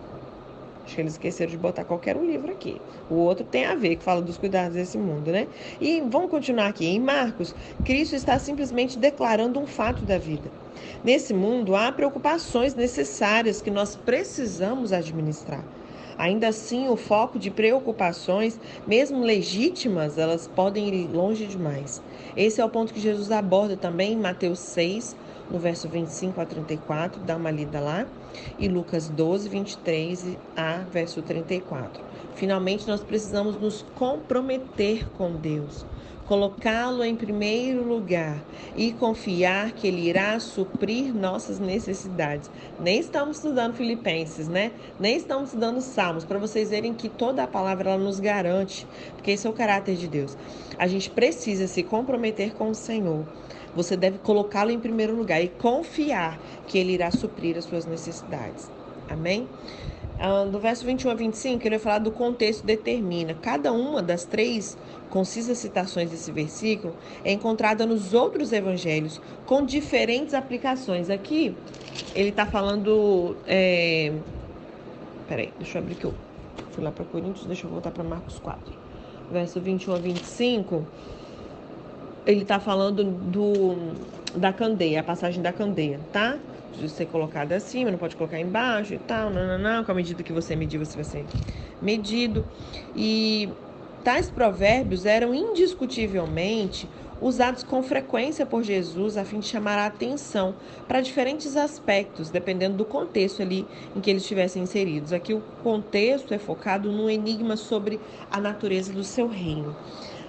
Acho 0.86 0.94
que 0.94 1.00
eles 1.00 1.14
esqueceram 1.14 1.50
de 1.50 1.58
botar 1.58 1.84
qualquer 1.84 2.16
um 2.16 2.24
livro 2.24 2.52
aqui. 2.52 2.80
O 3.10 3.16
outro 3.16 3.44
tem 3.44 3.64
a 3.66 3.74
ver, 3.74 3.96
que 3.96 4.04
fala 4.04 4.22
dos 4.22 4.38
cuidados 4.38 4.76
desse 4.76 4.96
mundo, 4.96 5.32
né? 5.32 5.48
E 5.80 6.00
vamos 6.00 6.30
continuar 6.30 6.68
aqui. 6.68 6.86
Em 6.86 7.00
Marcos, 7.00 7.56
Cristo 7.84 8.14
está 8.14 8.38
simplesmente 8.38 8.96
declarando 8.96 9.58
um 9.58 9.66
fato 9.66 10.04
da 10.04 10.16
vida. 10.16 10.52
Nesse 11.02 11.34
mundo 11.34 11.74
há 11.74 11.90
preocupações 11.90 12.76
necessárias 12.76 13.60
que 13.60 13.70
nós 13.70 13.96
precisamos 13.96 14.92
administrar. 14.92 15.68
Ainda 16.16 16.48
assim, 16.48 16.88
o 16.88 16.96
foco 16.96 17.38
de 17.38 17.50
preocupações, 17.50 18.58
mesmo 18.86 19.20
legítimas, 19.22 20.16
elas 20.16 20.46
podem 20.46 20.88
ir 20.88 21.08
longe 21.08 21.46
demais. 21.46 22.00
Esse 22.36 22.60
é 22.60 22.64
o 22.64 22.70
ponto 22.70 22.94
que 22.94 23.00
Jesus 23.00 23.30
aborda 23.30 23.76
também 23.76 24.12
em 24.12 24.20
Mateus 24.20 24.60
6, 24.60 25.16
no 25.50 25.58
verso 25.58 25.88
25 25.88 26.40
a 26.40 26.46
34, 26.46 27.20
dá 27.22 27.36
uma 27.36 27.50
lida 27.50 27.80
lá, 27.80 28.06
e 28.58 28.68
Lucas 28.68 29.08
12, 29.08 29.48
23 29.48 30.36
a 30.56 30.78
verso 30.90 31.22
34. 31.22 32.02
Finalmente, 32.34 32.86
nós 32.86 33.02
precisamos 33.02 33.58
nos 33.58 33.82
comprometer 33.94 35.08
com 35.16 35.32
Deus, 35.32 35.86
colocá-lo 36.26 37.02
em 37.02 37.16
primeiro 37.16 37.82
lugar 37.82 38.44
e 38.76 38.92
confiar 38.92 39.72
que 39.72 39.86
Ele 39.86 40.08
irá 40.08 40.38
suprir 40.38 41.14
nossas 41.14 41.58
necessidades. 41.58 42.50
Nem 42.78 42.98
estamos 42.98 43.38
estudando 43.38 43.74
Filipenses, 43.74 44.48
né? 44.48 44.72
Nem 44.98 45.16
estamos 45.16 45.48
estudando 45.50 45.80
Salmos, 45.80 46.24
para 46.24 46.38
vocês 46.38 46.70
verem 46.70 46.92
que 46.92 47.08
toda 47.08 47.44
a 47.44 47.46
palavra 47.46 47.92
ela 47.92 48.02
nos 48.02 48.20
garante, 48.20 48.86
porque 49.14 49.30
esse 49.30 49.46
é 49.46 49.50
o 49.50 49.54
caráter 49.54 49.96
de 49.96 50.08
Deus. 50.08 50.36
A 50.76 50.86
gente 50.86 51.08
precisa 51.08 51.66
se 51.66 51.82
comprometer 51.82 52.52
com 52.54 52.68
o 52.68 52.74
Senhor 52.74 53.24
você 53.76 53.96
deve 53.96 54.18
colocá-lo 54.18 54.70
em 54.70 54.80
primeiro 54.80 55.14
lugar 55.14 55.40
e 55.40 55.48
confiar 55.48 56.40
que 56.66 56.78
ele 56.78 56.94
irá 56.94 57.10
suprir 57.10 57.56
as 57.56 57.64
suas 57.64 57.84
necessidades. 57.84 58.70
Amém? 59.08 59.46
Do 60.50 60.58
verso 60.58 60.86
21 60.86 61.10
a 61.10 61.14
25, 61.14 61.62
ele 61.62 61.76
vai 61.76 61.78
falar 61.78 61.98
do 61.98 62.10
contexto 62.10 62.64
determina. 62.64 63.34
Cada 63.34 63.70
uma 63.70 64.02
das 64.02 64.24
três 64.24 64.78
concisas 65.10 65.58
citações 65.58 66.10
desse 66.10 66.32
versículo 66.32 66.96
é 67.22 67.32
encontrada 67.32 67.84
nos 67.84 68.14
outros 68.14 68.50
evangelhos 68.50 69.20
com 69.44 69.62
diferentes 69.62 70.32
aplicações. 70.32 71.10
Aqui, 71.10 71.54
ele 72.14 72.30
está 72.30 72.46
falando. 72.46 73.36
É... 73.46 74.10
Peraí, 75.28 75.52
deixa 75.58 75.76
eu 75.76 75.82
abrir 75.82 75.96
que 75.96 76.04
eu 76.04 76.14
fui 76.70 76.82
lá 76.82 76.90
para 76.90 77.04
Coríntios, 77.04 77.44
deixa 77.44 77.66
eu 77.66 77.70
voltar 77.70 77.90
para 77.90 78.02
Marcos 78.02 78.38
4. 78.38 78.72
Verso 79.30 79.60
21 79.60 79.94
a 79.94 79.98
25 79.98 80.86
ele 82.26 82.42
está 82.42 82.58
falando 82.58 83.04
do, 83.04 83.76
da 84.34 84.52
candeia, 84.52 85.00
a 85.00 85.02
passagem 85.04 85.40
da 85.40 85.52
candeia, 85.52 86.00
tá? 86.12 86.36
De 86.78 86.88
ser 86.88 87.06
colocada 87.06 87.56
acima, 87.56 87.90
não 87.90 87.98
pode 87.98 88.16
colocar 88.16 88.38
embaixo 88.38 88.92
e 88.92 88.98
tal, 88.98 89.30
não, 89.30 89.46
não, 89.46 89.58
não. 89.58 89.84
Com 89.84 89.92
a 89.92 89.94
medida 89.94 90.22
que 90.22 90.32
você 90.32 90.56
medir, 90.56 90.76
você 90.76 90.96
vai 90.96 91.04
ser 91.04 91.24
medido. 91.80 92.44
E 92.94 93.48
tais 94.02 94.28
provérbios 94.28 95.06
eram 95.06 95.32
indiscutivelmente 95.32 96.88
usados 97.20 97.62
com 97.62 97.82
frequência 97.82 98.44
por 98.44 98.62
Jesus 98.62 99.16
a 99.16 99.24
fim 99.24 99.40
de 99.40 99.46
chamar 99.46 99.78
a 99.78 99.86
atenção 99.86 100.54
para 100.86 101.00
diferentes 101.00 101.56
aspectos, 101.56 102.28
dependendo 102.28 102.76
do 102.76 102.84
contexto 102.84 103.40
ali 103.40 103.66
em 103.94 104.00
que 104.00 104.10
eles 104.10 104.22
estivessem 104.22 104.62
inseridos. 104.62 105.12
Aqui 105.12 105.32
o 105.32 105.40
contexto 105.62 106.34
é 106.34 106.38
focado 106.38 106.92
no 106.92 107.08
enigma 107.08 107.56
sobre 107.56 107.98
a 108.30 108.38
natureza 108.38 108.92
do 108.92 109.02
seu 109.02 109.28
reino. 109.28 109.74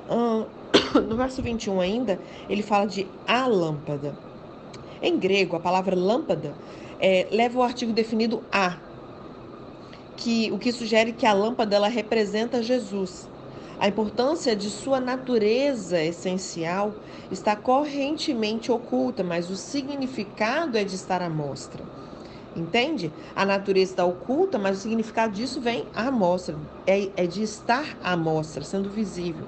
no 1.07 1.15
verso 1.15 1.41
21 1.41 1.79
ainda, 1.79 2.19
ele 2.49 2.63
fala 2.63 2.87
de 2.87 3.07
a 3.27 3.45
lâmpada. 3.47 4.17
Em 5.01 5.17
grego, 5.17 5.55
a 5.55 5.59
palavra 5.59 5.95
lâmpada 5.95 6.55
é, 6.99 7.27
leva 7.31 7.59
o 7.59 7.63
artigo 7.63 7.93
definido 7.93 8.43
a, 8.51 8.77
que, 10.15 10.51
o 10.51 10.57
que 10.57 10.71
sugere 10.71 11.13
que 11.13 11.25
a 11.25 11.33
lâmpada 11.33 11.75
ela 11.75 11.87
representa 11.87 12.63
Jesus. 12.63 13.29
A 13.79 13.87
importância 13.87 14.55
de 14.55 14.71
sua 14.71 14.99
natureza 14.99 16.01
essencial 16.01 16.95
está 17.31 17.55
correntemente 17.55 18.71
oculta, 18.71 19.23
mas 19.23 19.51
o 19.51 19.55
significado 19.55 20.77
é 20.77 20.83
de 20.83 20.95
estar 20.95 21.21
à 21.21 21.29
mostra. 21.29 21.83
Entende? 22.55 23.13
A 23.35 23.45
natureza 23.45 23.91
está 23.91 24.03
oculta, 24.03 24.57
mas 24.57 24.79
o 24.79 24.81
significado 24.81 25.31
disso 25.33 25.61
vem 25.61 25.85
à 25.93 26.09
mostra, 26.09 26.55
é, 26.87 27.09
é 27.15 27.27
de 27.27 27.43
estar 27.43 27.95
à 28.03 28.17
mostra, 28.17 28.63
sendo 28.63 28.89
visível 28.89 29.45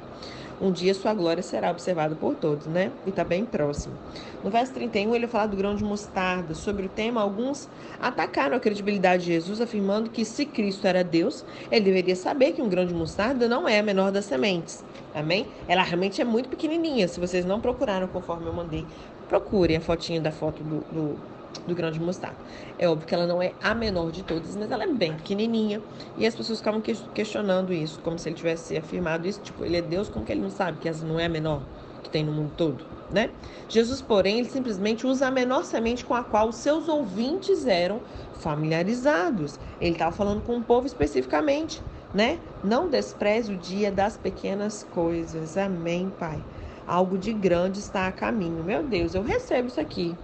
um 0.62 0.72
dia 0.72 0.94
sua 0.94 1.14
glória 1.14 1.42
será 1.42 1.72
observada 1.72 2.16
por 2.16 2.36
todos, 2.36 2.68
né? 2.68 2.92
E 3.06 3.10
está 3.10 3.24
bem 3.24 3.46
próximo. 3.46 3.96
No 4.44 4.50
verso 4.50 4.74
31, 4.74 5.16
ele 5.16 5.28
fala 5.28 5.48
do 5.48 5.58
grão 5.58 5.76
de 5.76 5.84
mostarda. 5.84 6.54
Sobre 6.54 6.86
o 6.86 6.90
tema, 6.90 7.22
alguns 7.22 7.70
atacaram 8.02 8.58
a 8.58 8.60
credibilidade 8.60 9.24
de 9.24 9.34
Jesus, 9.34 9.62
afirmando 9.62 10.10
que 10.10 10.26
se 10.26 10.46
Cristo 10.46 10.86
era 10.86 11.04
Deus, 11.04 11.46
ele 11.72 11.86
deveria 11.86 12.16
saber 12.16 12.54
que 12.54 12.62
um 12.62 12.70
grão 12.70 12.86
de 12.86 12.94
mostarda 12.94 13.48
não 13.48 13.68
é 13.68 13.80
a 13.80 13.84
menor 13.84 14.12
das 14.12 14.26
sementes. 14.26 14.84
Amém? 15.14 15.48
Ela 15.68 15.84
realmente 15.84 16.22
é 16.22 16.26
muito 16.26 16.50
pequenininha. 16.50 17.08
Se 17.08 17.20
vocês 17.20 17.46
não 17.46 17.60
procuraram 17.60 18.08
conforme 18.08 18.48
eu 18.48 18.54
mandei, 18.54 18.86
procurem 19.28 19.78
a 19.78 19.82
fotinha 19.82 20.20
da 20.20 20.32
foto 20.32 20.64
do, 20.64 20.80
do 20.92 21.39
do 21.68 21.76
grão 21.76 21.92
de 21.92 22.00
mostarda. 22.00 22.38
É 22.78 22.88
óbvio 22.88 23.08
que 23.08 23.14
ela 23.14 23.28
não 23.28 23.42
é 23.42 23.54
a 23.62 23.74
menor 23.76 24.12
de 24.12 24.24
todas, 24.24 24.56
mas 24.56 24.72
ela 24.72 24.84
é 24.84 24.94
bem 24.94 25.16
pequenininha. 25.16 25.82
E 26.18 26.26
as 26.26 26.36
pessoas 26.36 26.60
ficavam 26.60 26.82
questionando 26.82 27.74
isso, 27.74 28.00
como 28.02 28.18
se 28.18 28.30
ele 28.30 28.36
tivesse 28.36 28.78
afirmado 28.78 29.28
isso. 29.28 29.42
Tipo, 29.42 29.66
ele 29.66 29.78
é 29.78 29.82
Deus, 29.82 30.10
como 30.10 30.26
que 30.26 30.32
ele 30.32 30.42
não 30.42 30.50
sabe 30.50 30.80
que 30.80 30.90
essa 30.90 31.06
não 31.06 31.20
é 31.20 31.26
a 31.26 31.30
menor 31.30 31.62
que 32.04 32.10
tem 32.10 32.24
no 32.24 32.32
mundo 32.32 32.54
todo, 32.56 32.86
né? 33.12 33.32
Jesus, 33.68 34.02
porém, 34.02 34.40
ele 34.40 34.50
simplesmente 34.50 35.06
usa 35.06 35.28
a 35.28 35.32
menor 35.32 35.64
semente 35.64 36.06
com 36.06 36.14
a 36.14 36.24
qual 36.24 36.50
os 36.50 36.58
seus 36.58 36.88
ouvintes 36.88 37.66
eram 37.66 38.02
familiarizados. 38.40 39.60
Ele 39.80 39.92
estava 39.92 40.16
falando 40.16 40.42
com 40.42 40.56
um 40.56 40.64
povo 40.64 40.88
especificamente, 40.88 41.82
né? 42.14 42.40
Não 42.64 42.90
despreze 42.90 43.54
o 43.54 43.58
dia 43.58 43.92
das 43.92 44.18
pequenas 44.18 44.84
coisas. 44.84 45.58
Amém, 45.58 46.10
Pai. 46.10 46.46
Algo 46.86 47.18
de 47.18 47.34
grande 47.34 47.80
está 47.80 48.08
a 48.08 48.12
caminho. 48.12 48.64
Meu 48.64 48.82
Deus, 48.88 49.14
eu 49.14 49.22
recebo 49.22 49.68
isso 49.68 49.80
aqui. 49.80 50.18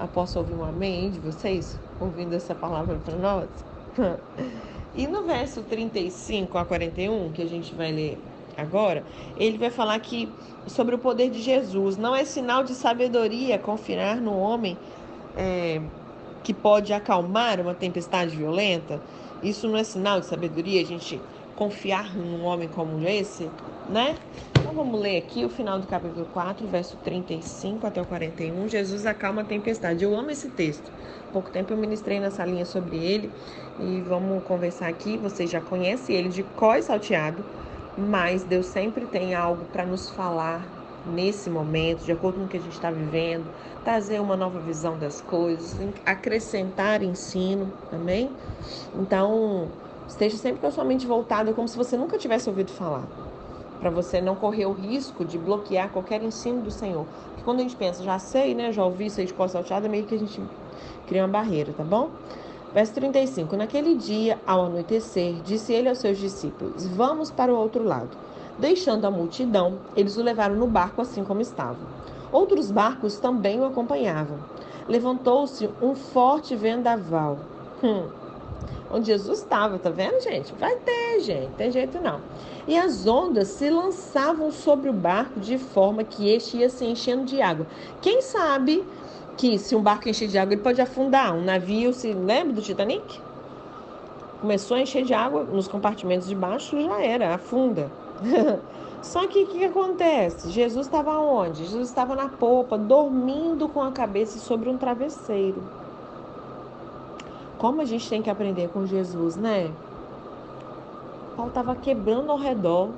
Ah, 0.00 0.06
posso 0.06 0.38
ouvir 0.38 0.54
um 0.54 0.62
amém 0.62 1.10
de 1.10 1.18
vocês 1.18 1.76
ouvindo 2.00 2.32
essa 2.32 2.54
palavra 2.54 2.96
para 3.04 3.16
nós? 3.16 3.48
e 4.94 5.08
no 5.08 5.24
verso 5.24 5.60
35 5.62 6.56
a 6.56 6.64
41, 6.64 7.32
que 7.32 7.42
a 7.42 7.46
gente 7.46 7.74
vai 7.74 7.90
ler 7.90 8.18
agora, 8.56 9.02
ele 9.36 9.58
vai 9.58 9.70
falar 9.70 9.98
que 9.98 10.28
sobre 10.68 10.94
o 10.94 10.98
poder 10.98 11.30
de 11.30 11.42
Jesus. 11.42 11.96
Não 11.96 12.14
é 12.14 12.24
sinal 12.24 12.62
de 12.62 12.74
sabedoria 12.74 13.58
confiar 13.58 14.20
no 14.20 14.38
homem 14.38 14.78
é, 15.36 15.80
que 16.44 16.54
pode 16.54 16.92
acalmar 16.92 17.60
uma 17.60 17.74
tempestade 17.74 18.36
violenta. 18.36 19.00
Isso 19.42 19.66
não 19.66 19.76
é 19.76 19.82
sinal 19.82 20.20
de 20.20 20.26
sabedoria, 20.26 20.80
a 20.80 20.84
gente 20.84 21.20
confiar 21.56 22.14
num 22.14 22.44
homem 22.44 22.68
como 22.68 23.04
esse, 23.04 23.50
né? 23.88 24.16
Então 24.52 24.72
vamos 24.72 25.00
ler 25.00 25.18
aqui 25.18 25.44
o 25.44 25.48
final 25.48 25.78
do 25.78 25.86
capítulo 25.86 26.26
4, 26.26 26.66
verso 26.66 26.96
35 26.98 27.86
até 27.86 28.02
o 28.02 28.04
41. 28.04 28.68
Jesus 28.68 29.06
acalma 29.06 29.42
a 29.42 29.44
tempestade. 29.44 30.04
Eu 30.04 30.14
amo 30.14 30.30
esse 30.30 30.48
texto. 30.50 30.90
Pouco 31.32 31.50
tempo 31.50 31.72
eu 31.72 31.76
ministrei 31.76 32.20
nessa 32.20 32.44
linha 32.44 32.66
sobre 32.66 32.96
ele 32.96 33.30
e 33.80 34.00
vamos 34.02 34.42
conversar 34.44 34.88
aqui. 34.88 35.16
Vocês 35.16 35.50
já 35.50 35.60
conhecem 35.60 36.16
ele 36.16 36.28
de 36.28 36.42
cós 36.42 36.86
salteado, 36.86 37.42
mas 37.96 38.44
Deus 38.44 38.66
sempre 38.66 39.06
tem 39.06 39.34
algo 39.34 39.64
para 39.66 39.86
nos 39.86 40.10
falar 40.10 40.66
nesse 41.06 41.48
momento, 41.48 42.04
de 42.04 42.12
acordo 42.12 42.38
com 42.38 42.44
o 42.44 42.48
que 42.48 42.58
a 42.58 42.60
gente 42.60 42.72
está 42.72 42.90
vivendo, 42.90 43.46
trazer 43.84 44.20
uma 44.20 44.36
nova 44.36 44.58
visão 44.60 44.98
das 44.98 45.22
coisas, 45.22 45.74
acrescentar 46.04 47.02
ensino, 47.02 47.72
amém? 47.90 48.30
Então, 48.94 49.68
esteja 50.06 50.36
sempre 50.36 50.60
com 50.60 50.66
a 50.66 50.70
sua 50.70 50.84
mente 50.84 51.06
voltada, 51.06 51.54
como 51.54 51.66
se 51.66 51.76
você 51.76 51.96
nunca 51.96 52.18
tivesse 52.18 52.48
ouvido 52.50 52.70
falar 52.70 53.27
para 53.80 53.90
você 53.90 54.20
não 54.20 54.34
correr 54.34 54.66
o 54.66 54.72
risco 54.72 55.24
de 55.24 55.38
bloquear 55.38 55.90
qualquer 55.90 56.22
ensino 56.22 56.62
do 56.62 56.70
Senhor. 56.70 57.06
Porque 57.28 57.42
quando 57.44 57.60
a 57.60 57.62
gente 57.62 57.76
pensa, 57.76 58.02
já 58.02 58.18
sei, 58.18 58.54
né, 58.54 58.72
já 58.72 58.84
ouvi 58.84 59.12
aí 59.16 59.26
de 59.26 59.32
cor 59.32 59.48
salteada, 59.48 59.88
meio 59.88 60.04
que 60.04 60.14
a 60.14 60.18
gente 60.18 60.40
cria 61.06 61.22
uma 61.22 61.28
barreira, 61.28 61.72
tá 61.76 61.84
bom? 61.84 62.10
Verso 62.74 62.94
35: 62.94 63.56
Naquele 63.56 63.94
dia, 63.94 64.38
ao 64.46 64.66
anoitecer, 64.66 65.34
disse 65.42 65.72
ele 65.72 65.88
aos 65.88 65.98
seus 65.98 66.18
discípulos: 66.18 66.86
Vamos 66.86 67.30
para 67.30 67.52
o 67.52 67.56
outro 67.56 67.82
lado. 67.82 68.10
Deixando 68.58 69.06
a 69.06 69.10
multidão, 69.10 69.78
eles 69.96 70.16
o 70.16 70.22
levaram 70.22 70.56
no 70.56 70.66
barco 70.66 71.00
assim 71.00 71.24
como 71.24 71.40
estava. 71.40 71.78
Outros 72.30 72.70
barcos 72.70 73.18
também 73.18 73.60
o 73.60 73.64
acompanhavam. 73.64 74.38
Levantou-se 74.88 75.70
um 75.80 75.94
forte 75.94 76.54
vendaval. 76.54 77.38
Hum, 77.82 78.06
onde 78.90 79.06
Jesus 79.06 79.40
estava, 79.40 79.78
tá 79.78 79.90
vendo, 79.90 80.20
gente? 80.22 80.52
Vai 80.54 80.76
ter, 80.76 81.20
gente, 81.20 81.50
tem 81.56 81.70
jeito 81.70 82.00
não. 82.00 82.20
E 82.66 82.76
as 82.76 83.06
ondas 83.06 83.48
se 83.48 83.70
lançavam 83.70 84.50
sobre 84.50 84.90
o 84.90 84.92
barco 84.92 85.40
de 85.40 85.58
forma 85.58 86.04
que 86.04 86.28
este 86.28 86.58
ia 86.58 86.68
se 86.68 86.84
enchendo 86.84 87.24
de 87.24 87.40
água. 87.40 87.66
Quem 88.00 88.20
sabe 88.22 88.84
que 89.36 89.58
se 89.58 89.74
um 89.74 89.82
barco 89.82 90.08
encher 90.08 90.28
de 90.28 90.36
água, 90.36 90.54
ele 90.54 90.62
pode 90.62 90.80
afundar? 90.80 91.34
Um 91.34 91.44
navio, 91.44 91.92
se 91.92 92.12
lembra 92.12 92.54
do 92.54 92.62
Titanic? 92.62 93.20
Começou 94.40 94.76
a 94.76 94.80
encher 94.80 95.04
de 95.04 95.14
água 95.14 95.44
nos 95.44 95.66
compartimentos 95.66 96.28
de 96.28 96.34
baixo, 96.34 96.80
já 96.80 97.02
era, 97.02 97.34
afunda. 97.34 97.90
Só 99.02 99.26
que 99.28 99.44
o 99.44 99.46
que, 99.46 99.58
que, 99.58 99.64
acontece? 99.64 100.50
Jesus 100.50 100.86
estava 100.86 101.18
onde? 101.18 101.64
Jesus 101.64 101.88
estava 101.88 102.16
na 102.16 102.28
popa, 102.28 102.76
dormindo 102.76 103.68
com 103.68 103.80
a 103.80 103.92
cabeça 103.92 104.38
sobre 104.38 104.68
um 104.68 104.76
travesseiro. 104.76 105.62
Como 107.58 107.80
a 107.80 107.84
gente 107.84 108.08
tem 108.08 108.22
que 108.22 108.30
aprender 108.30 108.68
com 108.68 108.86
Jesus, 108.86 109.36
né? 109.36 109.72
Paulo 111.36 111.50
estava 111.50 111.74
quebrando 111.74 112.30
ao 112.30 112.38
redor, 112.38 112.90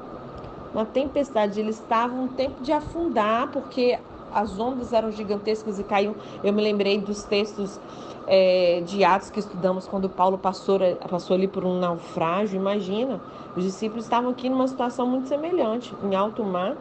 uma 0.73 0.85
tempestade. 0.85 1.59
Eles 1.59 1.77
estavam 1.77 2.25
um 2.25 2.29
tempo 2.29 2.63
de 2.63 2.71
afundar, 2.71 3.49
porque 3.51 3.99
as 4.33 4.59
ondas 4.59 4.93
eram 4.93 5.11
gigantescas 5.11 5.79
e 5.79 5.85
caíam. 5.85 6.15
Eu 6.45 6.53
me 6.53 6.63
lembrei 6.63 7.01
dos 7.01 7.25
textos 7.25 7.81
é, 8.27 8.83
de 8.87 9.03
Atos 9.03 9.31
que 9.31 9.41
estudamos 9.41 9.87
quando 9.87 10.09
Paulo 10.09 10.39
passou, 10.39 10.79
passou 11.09 11.35
ali 11.35 11.49
por 11.49 11.65
um 11.65 11.79
naufrágio. 11.79 12.57
Imagina, 12.57 13.21
os 13.57 13.65
discípulos 13.65 14.05
estavam 14.05 14.31
aqui 14.31 14.49
numa 14.49 14.69
situação 14.69 15.07
muito 15.07 15.29
semelhante, 15.29 15.95
em 16.05 16.15
alto 16.15 16.45
mar, 16.45 16.77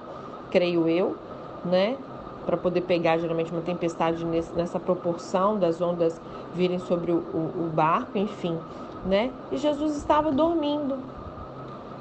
creio 0.51 0.87
eu, 0.87 1.15
né? 1.65 1.97
Para 2.49 2.57
poder 2.57 2.81
pegar 2.81 3.19
geralmente 3.19 3.51
uma 3.51 3.61
tempestade 3.61 4.25
nesse, 4.25 4.51
nessa 4.53 4.79
proporção 4.79 5.59
das 5.59 5.79
ondas 5.79 6.19
virem 6.55 6.79
sobre 6.79 7.11
o, 7.11 7.17
o, 7.17 7.67
o 7.67 7.71
barco, 7.71 8.17
enfim, 8.17 8.57
né? 9.05 9.31
E 9.51 9.57
Jesus 9.57 9.95
estava 9.95 10.31
dormindo. 10.31 10.97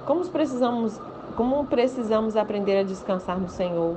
Como 0.07 0.27
precisamos, 0.27 0.99
como 1.37 1.67
precisamos 1.67 2.35
aprender 2.35 2.79
a 2.79 2.83
descansar 2.83 3.39
no 3.39 3.51
Senhor? 3.51 3.97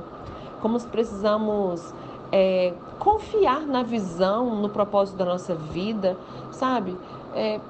Como 0.61 0.77
precisamos 0.87 1.93
é, 2.33 2.73
confiar 2.99 3.61
na 3.61 3.81
visão, 3.81 4.53
no 4.53 4.67
propósito 4.67 5.17
da 5.17 5.23
nossa 5.23 5.55
vida, 5.55 6.17
sabe? 6.51 6.97
É, 7.33 7.61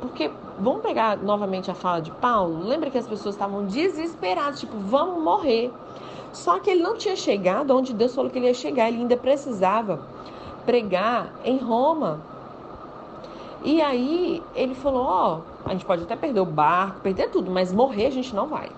porque 0.00 0.28
vamos 0.58 0.82
pegar 0.82 1.18
novamente 1.18 1.70
a 1.70 1.74
fala 1.74 2.00
de 2.00 2.10
Paulo. 2.10 2.66
Lembra 2.66 2.90
que 2.90 2.98
as 2.98 3.06
pessoas 3.06 3.36
estavam 3.36 3.64
desesperadas, 3.66 4.58
tipo, 4.58 4.76
vamos 4.76 5.22
morrer. 5.22 5.72
Só 6.32 6.58
que 6.58 6.70
ele 6.70 6.82
não 6.82 6.96
tinha 6.96 7.16
chegado 7.16 7.76
onde 7.76 7.92
Deus 7.92 8.14
falou 8.14 8.30
que 8.30 8.38
ele 8.38 8.46
ia 8.46 8.54
chegar, 8.54 8.88
ele 8.88 8.98
ainda 8.98 9.16
precisava 9.16 10.00
pregar 10.64 11.32
em 11.44 11.58
Roma. 11.58 12.20
E 13.64 13.80
aí 13.80 14.42
ele 14.54 14.74
falou: 14.74 15.04
Ó, 15.04 15.38
oh, 15.38 15.68
a 15.68 15.72
gente 15.72 15.84
pode 15.84 16.02
até 16.02 16.14
perder 16.14 16.40
o 16.40 16.46
barco, 16.46 17.00
perder 17.00 17.30
tudo, 17.30 17.50
mas 17.50 17.72
morrer 17.72 18.06
a 18.06 18.10
gente 18.10 18.34
não 18.34 18.46
vai. 18.46 18.68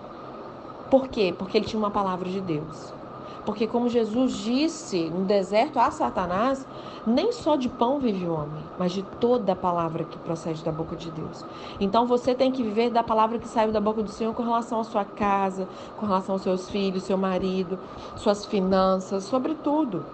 Por 0.90 1.08
quê? 1.08 1.34
Porque 1.36 1.56
ele 1.58 1.66
tinha 1.66 1.78
uma 1.78 1.90
palavra 1.90 2.28
de 2.28 2.40
Deus. 2.40 2.99
Porque, 3.44 3.66
como 3.66 3.88
Jesus 3.88 4.32
disse 4.32 5.08
no 5.10 5.24
deserto 5.24 5.78
a 5.78 5.90
Satanás, 5.90 6.66
nem 7.06 7.32
só 7.32 7.56
de 7.56 7.68
pão 7.68 7.98
vive 7.98 8.26
o 8.26 8.34
homem, 8.34 8.62
mas 8.78 8.92
de 8.92 9.02
toda 9.02 9.52
a 9.52 9.56
palavra 9.56 10.04
que 10.04 10.18
procede 10.18 10.62
da 10.62 10.70
boca 10.70 10.94
de 10.94 11.10
Deus. 11.10 11.44
Então, 11.80 12.06
você 12.06 12.34
tem 12.34 12.52
que 12.52 12.62
viver 12.62 12.90
da 12.90 13.02
palavra 13.02 13.38
que 13.38 13.48
saiu 13.48 13.72
da 13.72 13.80
boca 13.80 14.02
do 14.02 14.10
Senhor 14.10 14.34
com 14.34 14.42
relação 14.42 14.80
à 14.80 14.84
sua 14.84 15.04
casa, 15.04 15.66
com 15.96 16.06
relação 16.06 16.34
aos 16.34 16.42
seus 16.42 16.68
filhos, 16.68 17.04
seu 17.04 17.16
marido, 17.16 17.78
suas 18.16 18.44
finanças, 18.44 19.24
sobretudo. 19.24 20.04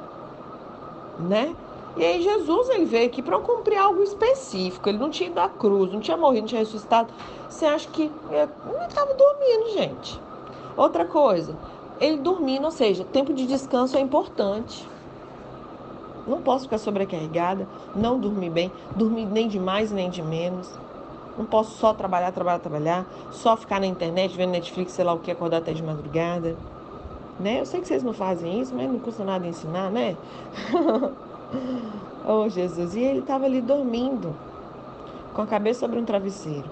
Né? 1.19 1.55
E 1.97 2.05
aí 2.05 2.23
Jesus 2.23 2.69
ele 2.69 2.85
veio 2.85 3.07
aqui 3.07 3.23
para 3.23 3.39
cumprir 3.39 3.79
algo 3.79 4.03
específico. 4.03 4.89
Ele 4.89 4.99
não 4.99 5.09
tinha 5.09 5.31
ido 5.31 5.41
à 5.41 5.49
cruz, 5.49 5.91
não 5.93 6.01
tinha 6.01 6.17
morrido, 6.17 6.43
não 6.43 6.49
tinha 6.49 6.61
ressuscitado. 6.61 7.13
Você 7.49 7.65
acha 7.65 7.89
que 7.89 8.03
ele 8.03 8.85
estava 8.87 9.15
dormindo, 9.15 9.73
gente? 9.73 10.21
Outra 10.77 11.07
coisa, 11.07 11.57
ele 12.01 12.19
dormindo, 12.19 12.65
ou 12.65 12.71
seja, 12.71 13.05
tempo 13.05 13.33
de 13.33 13.47
descanso 13.47 13.97
é 13.97 14.01
importante. 14.01 14.87
Não 16.27 16.43
posso 16.43 16.65
ficar 16.65 16.79
sobrecarregada, 16.79 17.69
não 17.95 18.19
dormir 18.19 18.51
bem, 18.51 18.73
dormir 18.97 19.27
nem 19.27 19.49
de 19.49 19.61
mais 19.61 19.93
nem 19.93 20.11
de 20.11 20.23
menos. 20.23 20.69
Não 21.39 21.45
posso 21.45 21.77
só 21.79 21.93
trabalhar, 21.93 22.33
trabalhar, 22.33 22.59
trabalhar, 22.59 23.07
só 23.31 23.57
ficar 23.57 23.79
na 23.79 23.87
internet, 23.87 24.37
vendo 24.37 24.51
Netflix, 24.51 24.93
sei 24.93 25.05
lá 25.05 25.13
o 25.13 25.19
que, 25.19 25.31
acordar 25.31 25.59
até 25.59 25.73
de 25.73 25.83
madrugada. 25.83 26.57
Né? 27.39 27.61
Eu 27.61 27.67
sei 27.67 27.81
que 27.81 27.87
vocês 27.87 28.03
não 28.03 28.15
fazem 28.15 28.61
isso, 28.61 28.75
mas 28.75 28.91
não 28.91 28.99
custa 28.99 29.23
nada 29.23 29.47
ensinar, 29.47 29.91
né? 29.91 30.17
oh, 32.27 32.49
Jesus. 32.49 32.95
E 32.95 33.01
ele 33.01 33.21
estava 33.21 33.45
ali 33.45 33.61
dormindo, 33.61 34.35
com 35.35 35.43
a 35.43 35.47
cabeça 35.47 35.81
sobre 35.81 35.99
um 35.99 36.05
travesseiro. 36.05 36.65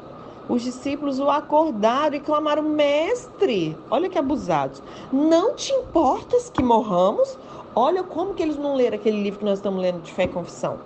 Os 0.48 0.62
discípulos 0.62 1.18
o 1.18 1.30
acordaram 1.30 2.16
e 2.16 2.20
clamaram: 2.20 2.62
Mestre, 2.62 3.76
olha 3.90 4.08
que 4.08 4.18
abusados, 4.18 4.82
não 5.12 5.54
te 5.54 5.72
importas 5.72 6.50
que 6.50 6.62
morramos? 6.62 7.38
Olha 7.74 8.02
como 8.04 8.34
que 8.34 8.42
eles 8.42 8.56
não 8.58 8.74
leram 8.74 8.96
aquele 8.96 9.20
livro 9.22 9.38
que 9.40 9.44
nós 9.44 9.58
estamos 9.58 9.80
lendo 9.80 10.02
de 10.02 10.12
fé 10.12 10.24
e 10.24 10.28
confissão. 10.28 10.78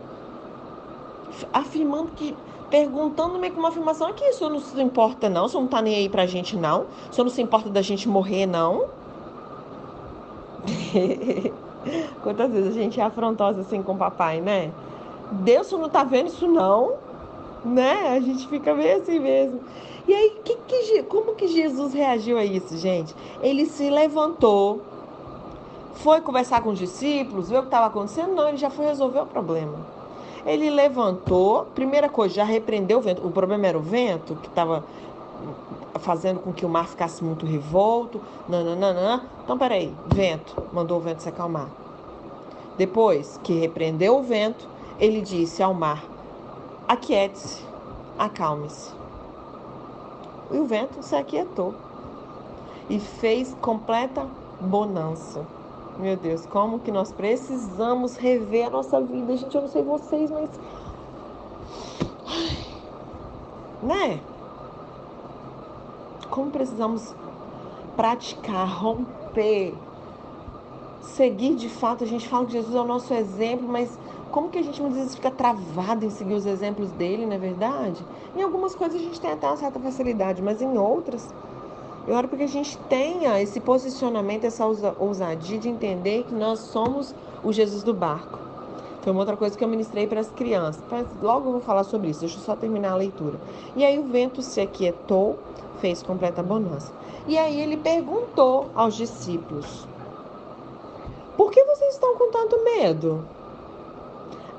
Afirmando 1.53 2.13
que, 2.13 2.35
perguntando 2.71 3.39
meio 3.39 3.53
que 3.53 3.59
uma 3.59 3.69
afirmação, 3.69 4.13
que 4.13 4.25
isso 4.25 4.49
não 4.49 4.61
se 4.61 4.81
importa 4.81 5.29
não, 5.29 5.47
isso 5.47 5.61
não 5.61 5.67
tá 5.67 5.83
nem 5.83 5.95
aí 5.97 6.09
pra 6.09 6.25
gente 6.25 6.57
não, 6.57 6.87
isso 7.11 7.23
não 7.23 7.31
se 7.31 7.43
importa 7.43 7.69
da 7.69 7.83
gente 7.83 8.09
morrer 8.09 8.47
não. 8.47 8.87
Quantas 12.23 12.51
vezes 12.51 12.71
a 12.71 12.81
gente 12.81 13.01
é 13.01 13.03
afrontosa 13.03 13.61
assim 13.61 13.83
com 13.83 13.93
o 13.93 13.97
papai, 13.97 14.41
né? 14.41 14.71
Deus 15.31 15.71
não 15.73 15.89
tá 15.89 16.05
vendo 16.05 16.29
isso 16.29 16.47
não 16.47 17.08
né? 17.69 18.17
A 18.17 18.21
gente 18.21 18.47
fica 18.49 18.75
meio 18.75 18.99
assim 18.99 19.19
mesmo. 19.19 19.61
E 20.07 20.15
aí, 20.15 20.41
que, 20.43 20.57
que, 20.57 21.03
como 21.03 21.35
que 21.35 21.49
Jesus 21.49 21.93
reagiu 21.93 22.39
a 22.39 22.45
isso, 22.45 22.79
gente? 22.79 23.15
Ele 23.43 23.67
se 23.67 23.91
levantou, 23.91 24.81
foi 25.97 26.21
conversar 26.21 26.63
com 26.63 26.71
os 26.71 26.79
discípulos, 26.79 27.51
ver 27.51 27.59
o 27.59 27.61
que 27.61 27.67
estava 27.67 27.87
acontecendo? 27.87 28.35
Não, 28.35 28.49
ele 28.49 28.57
já 28.57 28.71
foi 28.71 28.87
resolver 28.87 29.21
o 29.21 29.27
problema. 29.27 29.75
Ele 30.47 30.71
levantou, 30.71 31.67
primeira 31.75 32.09
coisa, 32.09 32.37
já 32.37 32.45
repreendeu 32.45 32.99
o 32.99 33.03
vento. 33.03 33.27
O 33.27 33.31
problema 33.31 33.67
era 33.67 33.77
o 33.77 33.83
vento, 33.83 34.35
que 34.37 34.49
estava 34.49 34.83
fazendo 35.99 36.41
com 36.41 36.53
que 36.53 36.65
o 36.65 36.69
mar 36.69 36.87
ficasse 36.87 37.23
muito 37.23 37.45
revolto. 37.45 38.21
Nananana. 38.49 39.25
Então, 39.45 39.59
peraí, 39.59 39.93
vento, 40.07 40.57
mandou 40.73 40.97
o 40.97 41.01
vento 41.01 41.23
se 41.23 41.29
acalmar. 41.29 41.69
Depois 42.79 43.39
que 43.43 43.53
repreendeu 43.53 44.17
o 44.17 44.23
vento, 44.23 44.67
ele 44.99 45.21
disse 45.21 45.63
ao 45.63 45.75
mar: 45.75 46.03
Aquiete-se, 46.89 47.63
acalme-se. 48.19 48.95
E 50.51 50.59
o 50.59 50.65
vento 50.65 51.03
se 51.03 51.15
aquietou 51.15 51.75
e 52.89 52.99
fez 52.99 53.55
completa 53.61 54.27
bonança. 54.59 55.45
Meu 55.99 56.17
Deus, 56.17 56.47
como 56.47 56.79
que 56.79 56.91
nós 56.91 57.13
precisamos 57.13 58.17
rever 58.17 58.69
a 58.69 58.71
nossa 58.71 59.03
vida. 59.03 59.37
Gente, 59.37 59.55
eu 59.55 59.61
não 59.61 59.69
sei 59.69 59.83
vocês, 59.83 60.31
mas. 60.31 60.49
Né? 63.83 64.21
Como 66.31 66.51
precisamos 66.51 67.15
praticar, 67.97 68.67
romper, 68.67 69.75
seguir 71.03 71.55
de 71.55 71.69
fato. 71.69 72.05
A 72.05 72.07
gente 72.07 72.27
fala 72.27 72.47
que 72.47 72.53
Jesus 72.53 72.75
é 72.75 72.81
o 72.81 72.87
nosso 72.87 73.13
exemplo, 73.13 73.69
mas 73.69 73.99
como 74.39 74.51
que 74.51 74.59
a 74.59 74.63
gente 74.63 74.81
muitas 74.81 75.01
vezes 75.01 75.17
fica 75.17 75.33
travado 75.33 76.07
em 76.07 76.11
seguir 76.11 76.35
os 76.35 76.47
exemplos 76.47 76.93
dele, 76.93 77.27
não 77.27 77.33
é 77.33 77.39
verdade? 77.39 78.01
Em 78.37 78.41
algumas 78.41 78.73
coisas 78.73 79.01
a 79.01 79.03
gente 79.03 79.21
tem 79.21 79.33
até 79.33 79.49
uma 79.49 79.57
certa 79.57 79.81
facilidade, 79.81 80.41
mas 80.41 80.63
em 80.63 80.79
outras 80.79 81.29
eu 82.07 82.15
oro 82.15 82.29
porque 82.29 82.45
a 82.45 82.49
gente 82.49 82.79
tenha 82.89 83.43
esse 83.43 83.59
posicionamento, 83.59 84.45
essa 84.45 84.65
ousadia 84.65 85.59
de 85.59 85.69
entender 85.69 86.23
que 86.23 86.33
nós 86.33 86.61
somos 86.61 87.13
o 87.43 87.53
Jesus 87.53 87.83
do 87.83 87.93
barco. 87.93 88.39
Foi 89.03 89.11
uma 89.11 89.23
outra 89.23 89.37
coisa 89.37 89.59
que 89.59 89.65
eu 89.65 89.69
ministrei 89.69 90.07
para 90.07 90.21
as 90.21 90.31
crianças. 90.31 90.85
Mas 90.89 91.05
logo 91.21 91.49
eu 91.49 91.53
vou 91.55 91.61
falar 91.61 91.83
sobre 91.83 92.11
isso, 92.11 92.21
deixa 92.21 92.37
eu 92.37 92.43
só 92.43 92.55
terminar 92.55 92.93
a 92.93 92.97
leitura. 92.97 93.41
E 93.75 93.85
aí 93.85 93.99
o 93.99 94.05
vento 94.05 94.41
se 94.41 94.61
aquietou, 94.61 95.37
fez 95.81 96.01
completa 96.01 96.45
bonança. 96.45 96.93
E 97.27 97.37
aí 97.37 97.61
ele 97.61 97.77
perguntou 97.77 98.71
aos 98.73 98.95
discípulos: 98.95 99.85
Por 101.37 101.51
que 101.51 101.61
vocês 101.65 101.95
estão 101.95 102.15
com 102.15 102.31
tanto 102.31 102.63
medo? 102.63 103.37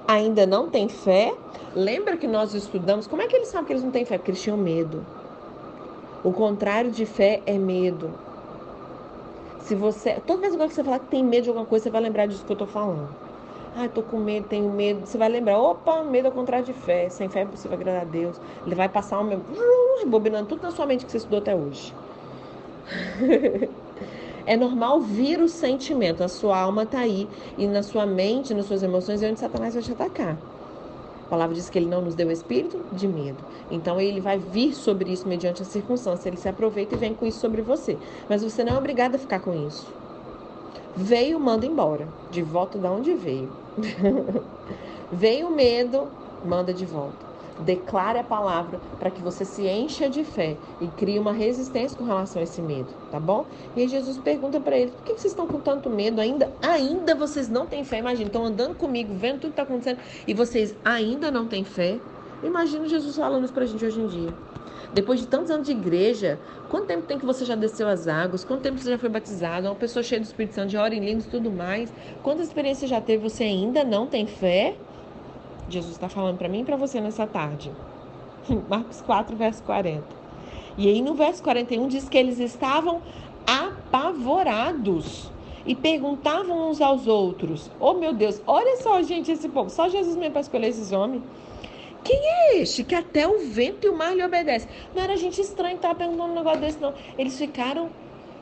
Ainda 0.09 0.43
não 0.47 0.71
tem 0.71 0.89
fé? 0.89 1.31
Lembra 1.75 2.17
que 2.17 2.25
nós 2.27 2.55
estudamos? 2.55 3.05
Como 3.05 3.21
é 3.21 3.27
que 3.27 3.35
eles 3.35 3.49
sabem 3.49 3.67
que 3.67 3.73
eles 3.73 3.83
não 3.83 3.91
têm 3.91 4.05
fé? 4.05 4.17
Porque 4.17 4.31
eles 4.31 4.41
tinham 4.41 4.57
medo. 4.57 5.05
O 6.23 6.33
contrário 6.33 6.89
de 6.89 7.05
fé 7.05 7.43
é 7.45 7.59
medo. 7.59 8.09
Se 9.59 9.75
você, 9.75 10.19
toda 10.25 10.41
vez 10.41 10.55
que 10.55 10.73
você 10.73 10.83
falar 10.83 10.97
que 10.97 11.05
tem 11.05 11.23
medo 11.23 11.43
de 11.43 11.49
alguma 11.49 11.65
coisa, 11.67 11.83
você 11.83 11.89
vai 11.91 12.01
lembrar 12.01 12.25
disso 12.25 12.43
que 12.43 12.51
eu 12.51 12.55
estou 12.55 12.67
falando. 12.67 13.07
Ah, 13.75 13.85
estou 13.85 14.03
com 14.03 14.17
medo, 14.17 14.47
tenho 14.47 14.71
medo. 14.71 15.05
Você 15.05 15.15
vai 15.15 15.29
lembrar, 15.29 15.59
opa, 15.59 16.03
medo 16.03 16.27
é 16.27 16.31
o 16.31 16.33
contrário 16.33 16.65
de 16.65 16.73
fé. 16.73 17.07
Sem 17.09 17.29
fé 17.29 17.41
é 17.41 17.45
possível 17.45 17.75
agradar 17.77 18.01
a 18.01 18.05
Deus. 18.05 18.41
Ele 18.65 18.73
vai 18.73 18.89
passar 18.89 19.19
o 19.19 19.23
meu, 19.23 19.43
rebobinando 20.01 20.47
tudo 20.47 20.63
na 20.63 20.71
sua 20.71 20.87
mente 20.87 21.05
que 21.05 21.11
você 21.11 21.17
estudou 21.17 21.37
até 21.37 21.55
hoje. 21.55 21.93
é 24.45 24.55
normal 24.55 25.01
vir 25.01 25.41
o 25.41 25.47
sentimento. 25.47 26.23
A 26.23 26.27
sua 26.27 26.57
alma 26.57 26.83
está 26.83 26.99
aí. 26.99 27.27
E 27.57 27.67
na 27.67 27.83
sua 27.83 28.05
mente, 28.05 28.53
nas 28.53 28.65
suas 28.65 28.83
emoções, 28.83 29.21
é 29.21 29.29
onde 29.29 29.39
Satanás 29.39 29.73
vai 29.73 29.83
te 29.83 29.91
atacar. 29.91 30.37
A 31.25 31.29
palavra 31.29 31.55
diz 31.55 31.69
que 31.69 31.77
ele 31.77 31.85
não 31.85 32.01
nos 32.01 32.15
deu 32.15 32.31
espírito 32.31 32.83
de 32.91 33.07
medo. 33.07 33.43
Então 33.69 34.01
ele 34.01 34.19
vai 34.19 34.39
vir 34.39 34.73
sobre 34.73 35.11
isso 35.11 35.27
mediante 35.27 35.61
a 35.61 35.65
circunstância. 35.65 36.27
Ele 36.27 36.37
se 36.37 36.49
aproveita 36.49 36.95
e 36.95 36.97
vem 36.97 37.13
com 37.13 37.25
isso 37.25 37.39
sobre 37.39 37.61
você. 37.61 37.97
Mas 38.27 38.43
você 38.43 38.63
não 38.63 38.73
é 38.73 38.77
obrigado 38.77 39.15
a 39.15 39.19
ficar 39.19 39.39
com 39.39 39.53
isso. 39.67 39.87
Veio, 40.95 41.39
manda 41.39 41.65
embora. 41.65 42.07
De 42.31 42.41
volta 42.41 42.79
da 42.79 42.91
onde 42.91 43.13
veio. 43.13 43.51
veio 45.11 45.47
o 45.47 45.51
medo, 45.51 46.07
manda 46.43 46.73
de 46.73 46.85
volta 46.85 47.28
declare 47.59 48.19
a 48.19 48.23
palavra 48.23 48.79
para 48.99 49.11
que 49.11 49.21
você 49.21 49.43
se 49.45 49.67
encha 49.67 50.09
de 50.09 50.23
fé 50.23 50.57
e 50.79 50.87
crie 50.87 51.19
uma 51.19 51.33
resistência 51.33 51.97
com 51.97 52.03
relação 52.03 52.39
a 52.39 52.43
esse 52.43 52.61
medo, 52.61 52.87
tá 53.11 53.19
bom? 53.19 53.45
E 53.75 53.87
Jesus 53.87 54.17
pergunta 54.17 54.59
para 54.59 54.77
eles: 54.77 54.93
por 54.93 55.03
que 55.03 55.13
vocês 55.13 55.31
estão 55.31 55.47
com 55.47 55.59
tanto 55.59 55.89
medo 55.89 56.21
ainda? 56.21 56.51
Ainda 56.61 57.15
vocês 57.15 57.49
não 57.49 57.65
têm 57.65 57.83
fé? 57.83 57.99
Imagina, 57.99 58.27
estão 58.27 58.45
andando 58.45 58.75
comigo, 58.75 59.13
vendo 59.13 59.41
tudo 59.41 59.53
que 59.53 59.61
está 59.61 59.63
acontecendo 59.63 59.99
e 60.27 60.33
vocês 60.33 60.75
ainda 60.83 61.29
não 61.29 61.47
têm 61.47 61.63
fé? 61.63 61.99
Imagina 62.41 62.87
Jesus 62.87 63.15
falando 63.15 63.43
isso 63.43 63.53
para 63.53 63.63
a 63.63 63.67
gente 63.67 63.83
hoje 63.83 63.99
em 63.99 64.07
dia. 64.07 64.33
Depois 64.93 65.19
de 65.19 65.27
tantos 65.27 65.51
anos 65.51 65.67
de 65.67 65.71
igreja, 65.71 66.39
quanto 66.67 66.87
tempo 66.87 67.05
tem 67.05 67.19
que 67.19 67.25
você 67.25 67.45
já 67.45 67.55
desceu 67.55 67.87
as 67.87 68.07
águas? 68.07 68.43
Quanto 68.43 68.61
tempo 68.61 68.79
você 68.79 68.89
já 68.89 68.97
foi 68.97 69.09
batizado? 69.09 69.67
Uma 69.67 69.75
pessoa 69.75 70.01
cheia 70.01 70.19
do 70.19 70.23
Espírito 70.23 70.55
Santo, 70.55 70.69
de 70.69 70.77
hora 70.77 70.95
em 70.95 70.99
línguas 70.99 71.25
e 71.25 71.29
tudo 71.29 71.51
mais. 71.51 71.93
Quanta 72.23 72.41
experiência 72.41 72.87
já 72.87 72.99
teve? 72.99 73.21
Você 73.29 73.43
ainda 73.43 73.83
não 73.83 74.07
tem 74.07 74.25
fé? 74.25 74.75
Jesus 75.73 75.93
está 75.93 76.09
falando 76.09 76.37
para 76.37 76.49
mim 76.49 76.61
e 76.61 76.65
para 76.65 76.75
você 76.75 76.99
nessa 76.99 77.27
tarde. 77.27 77.71
Marcos 78.69 79.01
4, 79.01 79.35
verso 79.35 79.63
40. 79.63 80.03
E 80.77 80.87
aí 80.87 81.01
no 81.01 81.13
verso 81.13 81.43
41 81.43 81.87
diz 81.87 82.07
que 82.07 82.17
eles 82.17 82.39
estavam 82.39 83.01
apavorados 83.45 85.31
e 85.65 85.75
perguntavam 85.75 86.69
uns 86.69 86.81
aos 86.81 87.07
outros: 87.07 87.69
Oh 87.79 87.93
meu 87.93 88.13
Deus, 88.13 88.41
olha 88.47 88.77
só, 88.77 89.01
gente, 89.01 89.31
esse 89.31 89.49
povo, 89.49 89.69
só 89.69 89.89
Jesus 89.89 90.15
mesmo 90.15 90.31
para 90.31 90.41
escolher 90.41 90.67
esses 90.67 90.91
homens. 90.91 91.21
Quem 92.03 92.17
é 92.17 92.57
este 92.59 92.83
que 92.83 92.95
até 92.95 93.27
o 93.27 93.39
vento 93.39 93.85
e 93.85 93.89
o 93.89 93.97
mar 93.97 94.15
lhe 94.15 94.23
obedecem? 94.23 94.69
Não 94.95 95.03
era 95.03 95.17
gente 95.17 95.41
estranha 95.41 95.75
estar 95.75 95.93
perguntando 95.95 96.31
um 96.31 96.35
negócio 96.35 96.61
desse, 96.61 96.79
não. 96.79 96.93
Eles 97.17 97.37
ficaram 97.37 97.89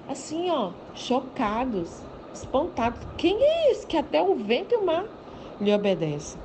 assim, 0.08 0.50
ó, 0.50 0.72
chocados, 0.94 2.02
espantados. 2.34 3.00
Quem 3.18 3.36
é 3.42 3.72
esse 3.72 3.86
que 3.86 3.98
até 3.98 4.22
o 4.22 4.36
vento 4.36 4.76
e 4.76 4.78
o 4.78 4.86
mar 4.86 5.06
lhe 5.60 5.74
obedecem? 5.74 6.40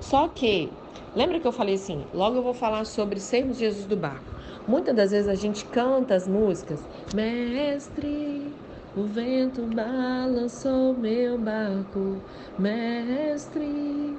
Só 0.00 0.28
que, 0.28 0.72
lembra 1.14 1.38
que 1.38 1.46
eu 1.46 1.52
falei 1.52 1.74
assim? 1.74 2.04
Logo 2.12 2.36
eu 2.36 2.42
vou 2.42 2.54
falar 2.54 2.84
sobre 2.84 3.20
sermos 3.20 3.58
Jesus 3.58 3.86
do 3.86 3.96
barco. 3.96 4.34
Muitas 4.66 4.94
das 4.94 5.10
vezes 5.10 5.28
a 5.28 5.34
gente 5.34 5.64
canta 5.66 6.14
as 6.14 6.26
músicas, 6.26 6.80
Mestre, 7.14 8.56
o 8.96 9.04
vento 9.04 9.66
balançou 9.66 10.96
meu 10.96 11.38
barco, 11.38 12.22
Mestre, 12.58 14.16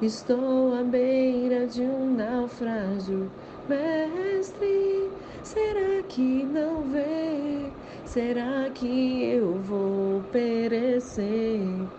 estou 0.00 0.74
à 0.74 0.82
beira 0.82 1.66
de 1.66 1.82
um 1.82 2.14
naufrágio, 2.14 3.30
Mestre, 3.68 5.12
será 5.42 6.02
que 6.08 6.44
não 6.44 6.82
vê? 6.84 7.72
Será 8.04 8.70
que 8.70 9.24
eu 9.24 9.60
vou 9.60 10.22
perecer? 10.32 11.97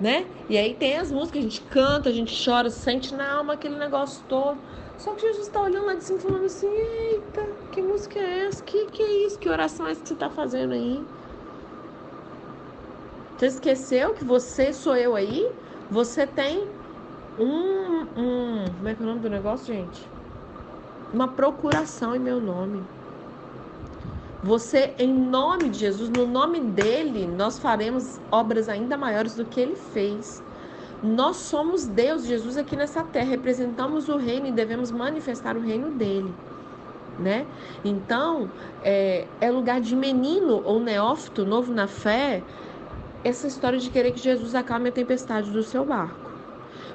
Né? 0.00 0.26
E 0.48 0.56
aí 0.56 0.74
tem 0.74 0.96
as 0.96 1.10
músicas, 1.12 1.40
a 1.40 1.42
gente 1.42 1.60
canta, 1.62 2.08
a 2.08 2.12
gente 2.12 2.44
chora, 2.44 2.70
sente 2.70 3.14
na 3.14 3.30
alma 3.34 3.52
aquele 3.54 3.76
negócio 3.76 4.24
todo. 4.28 4.58
Só 4.96 5.14
que 5.14 5.22
Jesus 5.22 5.46
está 5.46 5.60
olhando 5.60 5.86
lá 5.86 5.94
de 5.94 6.04
cima 6.04 6.18
falando 6.18 6.44
assim: 6.46 6.68
Eita, 6.68 7.42
que 7.72 7.82
música 7.82 8.18
é 8.18 8.46
essa? 8.46 8.62
Que 8.64 8.86
que 8.86 9.02
é 9.02 9.26
isso? 9.26 9.38
Que 9.38 9.48
oração 9.48 9.86
é 9.86 9.92
essa 9.92 10.02
que 10.02 10.08
você 10.08 10.14
está 10.14 10.30
fazendo 10.30 10.72
aí? 10.72 11.06
Você 13.36 13.46
esqueceu 13.46 14.14
que 14.14 14.24
você 14.24 14.72
sou 14.72 14.96
eu 14.96 15.14
aí? 15.14 15.50
Você 15.90 16.26
tem 16.26 16.68
um, 17.38 18.02
um. 18.16 18.64
Como 18.76 18.88
é 18.88 18.94
que 18.94 19.02
é 19.02 19.04
o 19.04 19.08
nome 19.08 19.20
do 19.20 19.30
negócio, 19.30 19.66
gente? 19.66 20.12
Uma 21.12 21.34
procuração 21.34 22.14
em 22.14 22.18
meu 22.18 22.40
nome. 22.40 22.90
Você, 24.42 24.94
em 24.98 25.12
nome 25.12 25.68
de 25.68 25.80
Jesus, 25.80 26.08
no 26.08 26.26
nome 26.26 26.60
dele, 26.60 27.26
nós 27.26 27.58
faremos 27.58 28.18
obras 28.32 28.70
ainda 28.70 28.96
maiores 28.96 29.34
do 29.34 29.44
que 29.44 29.60
ele 29.60 29.76
fez. 29.76 30.42
Nós 31.02 31.36
somos 31.36 31.84
Deus, 31.86 32.24
Jesus 32.24 32.56
aqui 32.56 32.74
nessa 32.74 33.04
terra, 33.04 33.28
representamos 33.28 34.08
o 34.08 34.16
reino 34.16 34.46
e 34.46 34.52
devemos 34.52 34.90
manifestar 34.90 35.58
o 35.58 35.60
reino 35.60 35.90
dele. 35.90 36.32
Né? 37.18 37.46
Então, 37.84 38.50
é, 38.82 39.26
é 39.42 39.50
lugar 39.50 39.78
de 39.78 39.94
menino 39.94 40.62
ou 40.64 40.80
neófito, 40.80 41.44
novo 41.44 41.74
na 41.74 41.86
fé, 41.86 42.42
essa 43.22 43.46
história 43.46 43.78
de 43.78 43.90
querer 43.90 44.12
que 44.12 44.20
Jesus 44.20 44.54
acalme 44.54 44.88
a 44.88 44.92
tempestade 44.92 45.50
do 45.50 45.62
seu 45.62 45.84
barco. 45.84 46.30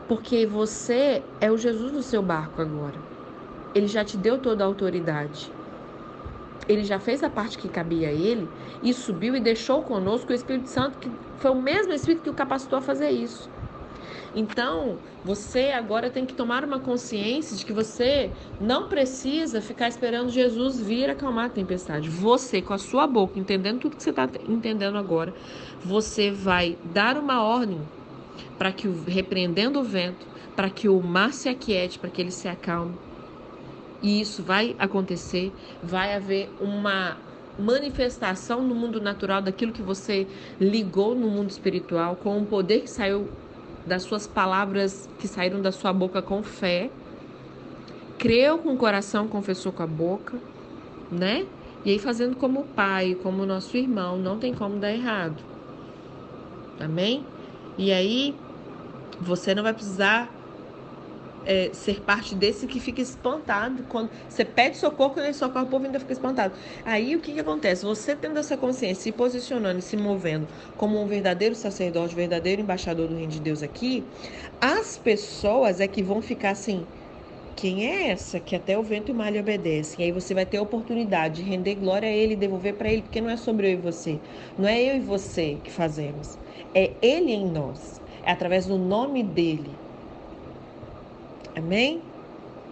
Porque 0.07 0.47
você 0.47 1.21
é 1.39 1.51
o 1.51 1.57
Jesus 1.57 1.91
do 1.91 2.01
seu 2.01 2.23
barco 2.23 2.59
agora. 2.59 2.97
Ele 3.75 3.87
já 3.87 4.03
te 4.03 4.17
deu 4.17 4.39
toda 4.39 4.63
a 4.63 4.67
autoridade 4.67 5.53
ele 6.67 6.83
já 6.83 6.99
fez 6.99 7.23
a 7.23 7.29
parte 7.29 7.57
que 7.57 7.67
cabia 7.67 8.09
a 8.09 8.11
ele 8.11 8.47
e 8.81 8.93
subiu 8.93 9.35
e 9.35 9.39
deixou 9.39 9.81
conosco 9.83 10.31
o 10.31 10.35
Espírito 10.35 10.69
Santo, 10.69 10.97
que 10.97 11.09
foi 11.37 11.51
o 11.51 11.61
mesmo 11.61 11.93
Espírito 11.93 12.23
que 12.23 12.29
o 12.29 12.33
capacitou 12.33 12.79
a 12.79 12.81
fazer 12.81 13.09
isso. 13.09 13.49
Então, 14.35 14.97
você 15.23 15.71
agora 15.71 16.09
tem 16.09 16.25
que 16.25 16.33
tomar 16.33 16.65
uma 16.65 16.77
consciência 16.77 17.55
de 17.55 17.65
que 17.65 17.71
você 17.71 18.29
não 18.59 18.89
precisa 18.89 19.61
ficar 19.61 19.87
esperando 19.87 20.29
Jesus 20.29 20.77
vir 20.79 21.09
acalmar 21.09 21.45
a 21.45 21.49
tempestade. 21.49 22.09
Você, 22.09 22.61
com 22.61 22.73
a 22.73 22.77
sua 22.77 23.07
boca, 23.07 23.39
entendendo 23.39 23.79
tudo 23.79 23.95
que 23.95 24.03
você 24.03 24.09
está 24.09 24.27
entendendo 24.49 24.97
agora, 24.97 25.33
você 25.83 26.31
vai 26.31 26.77
dar 26.93 27.17
uma 27.17 27.41
ordem 27.41 27.79
para 28.57 28.73
que, 28.73 28.89
repreendendo 29.07 29.79
o 29.79 29.83
vento, 29.83 30.27
para 30.53 30.69
que 30.69 30.89
o 30.89 31.01
mar 31.01 31.31
se 31.31 31.47
aquiete, 31.47 31.97
para 31.97 32.09
que 32.09 32.21
ele 32.21 32.31
se 32.31 32.49
acalme 32.49 32.93
e 34.05 34.21
isso 34.21 34.43
vai 34.43 34.75
acontecer, 34.77 35.51
vai 35.81 36.13
haver 36.13 36.47
uma 36.61 37.17
manifestação 37.57 38.61
no 38.61 38.75
mundo 38.75 39.01
natural 39.01 39.41
daquilo 39.41 39.71
que 39.71 39.81
você 39.81 40.27
ligou 40.61 41.15
no 41.15 41.27
mundo 41.27 41.49
espiritual 41.49 42.15
com 42.15 42.37
um 42.37 42.45
poder 42.45 42.81
que 42.81 42.87
saiu 42.87 43.27
das 43.83 44.03
suas 44.03 44.27
palavras 44.27 45.09
que 45.19 45.27
saíram 45.27 45.59
da 45.59 45.71
sua 45.71 45.91
boca 45.91 46.21
com 46.21 46.43
fé, 46.43 46.91
creu 48.19 48.59
com 48.59 48.75
o 48.75 48.77
coração, 48.77 49.27
confessou 49.27 49.71
com 49.71 49.81
a 49.81 49.87
boca, 49.87 50.37
né? 51.11 51.47
E 51.83 51.89
aí 51.89 51.97
fazendo 51.97 52.35
como 52.35 52.59
o 52.59 52.63
pai, 52.63 53.17
como 53.23 53.43
nosso 53.43 53.75
irmão, 53.75 54.19
não 54.19 54.37
tem 54.37 54.53
como 54.53 54.77
dar 54.77 54.91
errado. 54.91 55.41
Amém? 56.79 57.25
E 57.75 57.91
aí 57.91 58.35
você 59.19 59.55
não 59.55 59.63
vai 59.63 59.73
precisar 59.73 60.34
é, 61.45 61.69
ser 61.73 62.01
parte 62.01 62.35
desse 62.35 62.67
que 62.67 62.79
fica 62.79 63.01
espantado. 63.01 63.83
Quando 63.83 64.09
você 64.27 64.43
pede 64.43 64.77
socorro, 64.77 65.11
quando 65.11 65.25
ele 65.25 65.33
socorre, 65.33 65.65
o 65.65 65.69
povo 65.69 65.85
ainda 65.85 65.99
fica 65.99 66.13
espantado. 66.13 66.55
Aí 66.83 67.15
o 67.15 67.19
que, 67.19 67.33
que 67.33 67.39
acontece? 67.39 67.85
Você 67.85 68.15
tendo 68.15 68.39
essa 68.39 68.57
consciência, 68.57 69.03
se 69.03 69.11
posicionando 69.11 69.79
e 69.79 69.81
se 69.81 69.95
movendo 69.95 70.47
como 70.77 71.01
um 71.01 71.05
verdadeiro 71.07 71.55
sacerdote, 71.55 72.15
verdadeiro 72.15 72.61
embaixador 72.61 73.07
do 73.07 73.15
reino 73.15 73.31
de 73.31 73.39
Deus 73.39 73.61
aqui, 73.63 74.03
as 74.59 74.97
pessoas 74.97 75.79
é 75.79 75.87
que 75.87 76.01
vão 76.01 76.21
ficar 76.21 76.51
assim. 76.51 76.85
Quem 77.55 77.87
é 77.87 78.09
essa 78.09 78.37
que 78.39 78.53
até 78.53 78.77
o 78.77 78.83
vento 78.83 79.09
e 79.09 79.13
o 79.13 79.15
mar 79.15 79.31
lhe 79.31 79.39
obedecem? 79.39 80.01
E 80.01 80.03
aí 80.03 80.11
você 80.11 80.33
vai 80.33 80.45
ter 80.45 80.57
a 80.57 80.61
oportunidade 80.61 81.41
de 81.41 81.49
render 81.49 81.75
glória 81.75 82.09
a 82.09 82.11
Ele 82.11 82.35
devolver 82.35 82.75
para 82.75 82.91
Ele, 82.91 83.03
porque 83.03 83.21
não 83.21 83.29
é 83.29 83.37
sobre 83.37 83.67
eu 83.67 83.73
e 83.73 83.81
você. 83.81 84.21
Não 84.57 84.67
é 84.67 84.81
eu 84.83 84.97
e 84.97 84.99
você 84.99 85.61
que 85.63 85.71
fazemos. 85.71 86.37
É 86.73 86.97
Ele 87.01 87.31
em 87.31 87.49
nós. 87.49 88.01
É 88.21 88.31
através 88.31 88.65
do 88.65 88.77
nome 88.77 89.23
dele 89.23 89.79
Amém? 91.55 92.01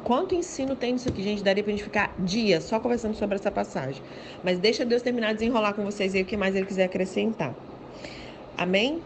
Quanto 0.04 0.36
ensino 0.36 0.76
tem 0.76 0.92
nisso 0.92 1.08
aqui, 1.08 1.24
gente? 1.24 1.42
Daria 1.42 1.64
pra 1.64 1.72
gente 1.72 1.84
ficar 1.84 2.14
dias 2.20 2.66
só 2.66 2.78
conversando 2.80 3.16
sobre 3.16 3.36
essa 3.36 3.50
passagem. 3.50 4.04
Mas 4.44 4.60
deixa 4.60 4.84
Deus 4.84 5.02
terminar 5.02 5.30
de 5.30 5.36
desenrolar 5.36 5.74
com 5.74 5.84
vocês 5.86 6.14
aí 6.14 6.24
o 6.24 6.26
que 6.26 6.36
mais 6.36 6.54
ele 6.54 6.66
quiser 6.66 6.84
acrescentar. 6.84 7.56
Amém? 8.58 9.02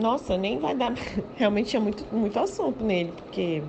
Nossa, 0.00 0.38
nem 0.38 0.58
vai 0.58 0.74
dar. 0.74 0.94
Realmente 1.36 1.68
tinha 1.68 1.80
muito, 1.80 2.06
muito 2.10 2.38
assunto 2.38 2.82
nele, 2.82 3.12
porque 3.14 3.62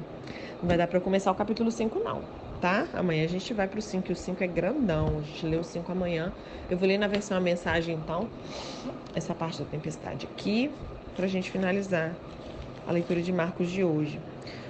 não 0.61 0.69
vai 0.69 0.77
dar 0.77 0.87
para 0.87 1.01
começar 1.01 1.29
o 1.29 1.35
capítulo 1.35 1.69
5, 1.69 1.99
não. 1.99 2.21
Tá? 2.61 2.87
Amanhã 2.93 3.25
a 3.25 3.27
gente 3.27 3.53
vai 3.53 3.67
pro 3.67 3.81
5, 3.81 4.09
e 4.09 4.13
o 4.13 4.15
5 4.15 4.41
é 4.41 4.47
grandão. 4.47 5.17
A 5.17 5.21
gente 5.21 5.45
lê 5.45 5.57
o 5.57 5.63
5 5.65 5.91
amanhã. 5.91 6.31
Eu 6.69 6.77
vou 6.77 6.87
ler 6.87 6.97
na 6.97 7.07
versão 7.07 7.35
a 7.35 7.41
mensagem, 7.41 7.95
então, 7.95 8.29
essa 9.13 9.35
parte 9.35 9.59
da 9.59 9.65
tempestade 9.65 10.25
aqui, 10.31 10.71
pra 11.17 11.27
gente 11.27 11.51
finalizar 11.51 12.15
a 12.87 12.91
leitura 12.93 13.21
de 13.21 13.33
Marcos 13.33 13.69
de 13.69 13.83
hoje 13.83 14.17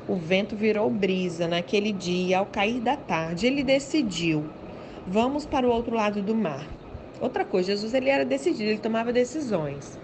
o 0.07 0.15
vento 0.15 0.55
virou 0.55 0.89
brisa 0.89 1.47
naquele 1.47 1.91
dia, 1.91 2.39
ao 2.39 2.45
cair 2.45 2.81
da 2.81 2.95
tarde. 2.95 3.47
Ele 3.47 3.63
decidiu: 3.63 4.45
vamos 5.07 5.45
para 5.45 5.67
o 5.67 5.71
outro 5.71 5.95
lado 5.95 6.21
do 6.21 6.35
mar. 6.35 6.67
Outra 7.21 7.45
coisa, 7.45 7.71
Jesus 7.71 7.93
ele 7.93 8.09
era 8.09 8.25
decidido, 8.25 8.69
ele 8.69 8.79
tomava 8.79 9.13
decisões. 9.13 9.97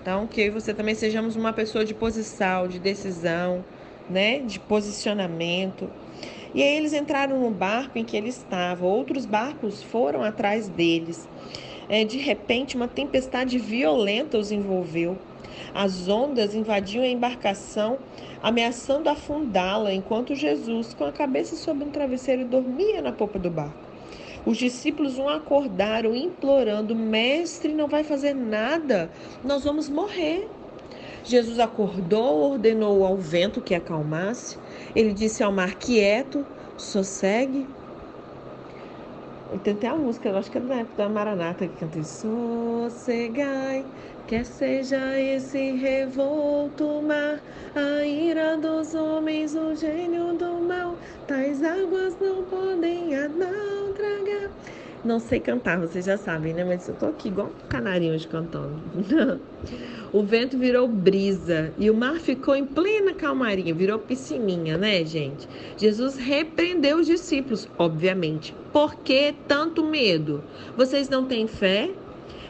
Então, 0.00 0.26
que 0.26 0.50
você 0.50 0.72
também 0.72 0.94
sejamos 0.94 1.36
uma 1.36 1.52
pessoa 1.52 1.84
de 1.84 1.94
posição, 1.94 2.66
de 2.66 2.78
decisão, 2.78 3.64
né, 4.08 4.40
de 4.40 4.58
posicionamento. 4.58 5.88
E 6.54 6.62
aí 6.62 6.76
eles 6.76 6.92
entraram 6.92 7.40
no 7.40 7.50
barco 7.50 7.98
em 7.98 8.04
que 8.04 8.16
ele 8.16 8.28
estava. 8.28 8.84
Outros 8.84 9.24
barcos 9.26 9.82
foram 9.82 10.24
atrás 10.24 10.68
deles. 10.68 11.28
É, 11.88 12.04
de 12.04 12.18
repente, 12.18 12.76
uma 12.76 12.88
tempestade 12.88 13.58
violenta 13.58 14.38
os 14.38 14.50
envolveu. 14.50 15.18
As 15.74 16.08
ondas 16.08 16.54
invadiam 16.54 17.04
a 17.04 17.08
embarcação, 17.08 17.98
ameaçando 18.42 19.08
afundá-la, 19.08 19.92
enquanto 19.92 20.34
Jesus, 20.34 20.94
com 20.94 21.04
a 21.04 21.12
cabeça 21.12 21.56
sobre 21.56 21.84
um 21.84 21.90
travesseiro, 21.90 22.44
dormia 22.44 23.00
na 23.00 23.12
popa 23.12 23.38
do 23.38 23.50
barco. 23.50 23.88
Os 24.44 24.56
discípulos 24.56 25.18
um 25.18 25.28
acordaram, 25.28 26.14
implorando: 26.14 26.94
Mestre, 26.94 27.72
não 27.72 27.88
vai 27.88 28.02
fazer 28.02 28.34
nada, 28.34 29.10
nós 29.44 29.64
vamos 29.64 29.88
morrer. 29.88 30.48
Jesus 31.22 31.58
acordou, 31.58 32.52
ordenou 32.52 33.04
ao 33.04 33.16
vento 33.16 33.60
que 33.60 33.74
acalmasse. 33.74 34.58
Ele 34.94 35.12
disse 35.12 35.42
ao 35.42 35.52
mar: 35.52 35.74
Quieto, 35.74 36.46
sossegue. 36.76 37.68
Tem 39.58 39.74
até 39.74 39.88
a 39.88 39.96
música, 39.96 40.28
eu 40.28 40.36
acho 40.36 40.50
que 40.50 40.58
é 40.58 40.60
da 40.60 40.76
época 40.76 41.02
da 41.02 41.08
Maranata 41.08 41.66
que 41.68 41.74
canta 41.76 42.02
Sossegai, 42.04 43.84
Quer 44.26 44.44
seja 44.46 45.20
esse 45.20 45.72
revolto 45.72 47.02
mar, 47.02 47.42
a 47.74 48.04
ira 48.06 48.56
dos 48.56 48.94
homens, 48.94 49.54
o 49.56 49.74
gênio 49.74 50.34
do 50.34 50.60
mal, 50.62 50.98
tais 51.26 51.62
águas 51.64 52.16
não 52.20 52.44
podem 52.44 53.14
a 53.16 53.28
não 53.28 53.92
tragar. 53.92 54.50
Não 55.02 55.18
sei 55.18 55.40
cantar, 55.40 55.80
vocês 55.80 56.04
já 56.04 56.18
sabem, 56.18 56.52
né? 56.52 56.62
Mas 56.62 56.86
eu 56.86 56.94
tô 56.94 57.06
aqui 57.06 57.28
igual 57.28 57.48
um 57.48 57.68
canarinho 57.68 58.12
hoje 58.12 58.28
cantando. 58.28 58.82
o 60.12 60.22
vento 60.22 60.58
virou 60.58 60.86
brisa 60.86 61.72
e 61.78 61.90
o 61.90 61.94
mar 61.94 62.16
ficou 62.16 62.54
em 62.54 62.66
plena 62.66 63.14
calmaria, 63.14 63.72
virou 63.72 63.98
piscininha, 63.98 64.76
né, 64.76 65.02
gente? 65.04 65.48
Jesus 65.78 66.18
repreendeu 66.18 66.98
os 66.98 67.06
discípulos, 67.06 67.66
obviamente. 67.78 68.54
Por 68.70 68.96
que 68.96 69.34
tanto 69.48 69.82
medo? 69.84 70.44
Vocês 70.76 71.08
não 71.08 71.24
têm 71.26 71.46
fé? 71.46 71.88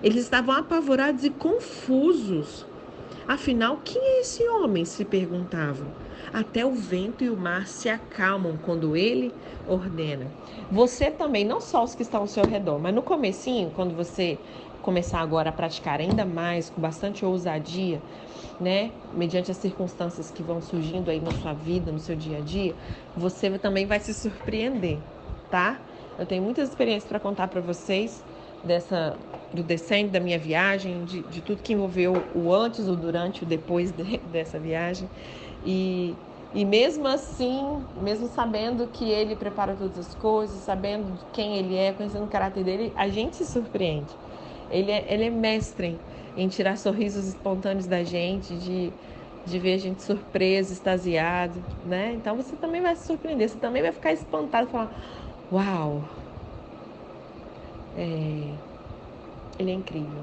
Eles 0.02 0.24
estavam 0.24 0.54
apavorados 0.54 1.22
e 1.22 1.30
confusos. 1.30 2.66
Afinal, 3.30 3.76
quem 3.84 4.02
é 4.02 4.20
esse 4.22 4.42
homem? 4.48 4.84
se 4.84 5.04
perguntavam. 5.04 5.92
Até 6.32 6.66
o 6.66 6.72
vento 6.72 7.22
e 7.22 7.30
o 7.30 7.36
mar 7.36 7.68
se 7.68 7.88
acalmam 7.88 8.58
quando 8.58 8.96
ele 8.96 9.32
ordena. 9.64 10.32
Você 10.68 11.12
também, 11.12 11.44
não 11.44 11.60
só 11.60 11.84
os 11.84 11.94
que 11.94 12.02
estão 12.02 12.22
ao 12.22 12.26
seu 12.26 12.44
redor, 12.44 12.80
mas 12.80 12.92
no 12.92 13.04
comecinho, 13.04 13.70
quando 13.70 13.94
você 13.94 14.40
começar 14.82 15.20
agora 15.20 15.50
a 15.50 15.52
praticar 15.52 16.00
ainda 16.00 16.24
mais, 16.26 16.68
com 16.70 16.80
bastante 16.80 17.24
ousadia, 17.24 18.02
né, 18.58 18.94
mediante 19.12 19.48
as 19.52 19.58
circunstâncias 19.58 20.28
que 20.32 20.42
vão 20.42 20.60
surgindo 20.60 21.08
aí 21.08 21.20
na 21.20 21.32
sua 21.32 21.52
vida, 21.54 21.92
no 21.92 22.00
seu 22.00 22.16
dia 22.16 22.38
a 22.38 22.40
dia, 22.40 22.74
você 23.14 23.56
também 23.60 23.86
vai 23.86 24.00
se 24.00 24.12
surpreender, 24.12 25.04
tá? 25.48 25.86
Eu 26.18 26.26
tenho 26.26 26.42
muitas 26.42 26.68
experiências 26.68 27.08
para 27.08 27.20
contar 27.20 27.46
para 27.46 27.60
vocês 27.60 28.24
dessa 28.62 29.16
do 29.52 29.62
descendo 29.62 30.10
da 30.10 30.20
minha 30.20 30.38
viagem, 30.38 31.04
de, 31.04 31.22
de, 31.22 31.42
tudo 31.42 31.62
que 31.62 31.72
envolveu 31.72 32.14
o 32.34 32.52
antes, 32.52 32.86
o 32.86 32.94
durante, 32.94 33.42
o 33.42 33.46
depois 33.46 33.90
de, 33.90 34.18
dessa 34.30 34.58
viagem. 34.58 35.08
E, 35.64 36.14
e 36.54 36.64
mesmo 36.64 37.06
assim, 37.08 37.84
mesmo 38.00 38.28
sabendo 38.28 38.86
que 38.88 39.04
ele 39.04 39.34
prepara 39.34 39.74
todas 39.74 39.98
as 39.98 40.14
coisas, 40.14 40.56
sabendo 40.62 41.18
quem 41.32 41.56
ele 41.56 41.74
é, 41.74 41.92
conhecendo 41.92 42.24
o 42.24 42.28
caráter 42.28 42.64
dele, 42.64 42.92
a 42.96 43.08
gente 43.08 43.36
se 43.36 43.46
surpreende. 43.46 44.08
Ele 44.70 44.90
é, 44.90 45.12
ele 45.12 45.24
é 45.24 45.30
mestre 45.30 45.98
em 46.36 46.48
tirar 46.48 46.78
sorrisos 46.78 47.26
espontâneos 47.26 47.86
da 47.86 48.04
gente, 48.04 48.56
de, 48.56 48.92
de 49.44 49.58
ver 49.58 49.74
a 49.74 49.78
gente 49.78 50.00
surpreso, 50.02 50.72
extasiado, 50.72 51.64
né? 51.84 52.12
Então 52.14 52.36
você 52.36 52.54
também 52.56 52.80
vai 52.80 52.94
se 52.94 53.06
surpreender, 53.06 53.48
você 53.48 53.58
também 53.58 53.82
vai 53.82 53.90
ficar 53.92 54.12
espantado 54.12 54.68
falar: 54.68 54.96
Uau! 55.50 56.04
É, 57.96 58.69
ele 59.58 59.70
é 59.70 59.74
incrível. 59.74 60.22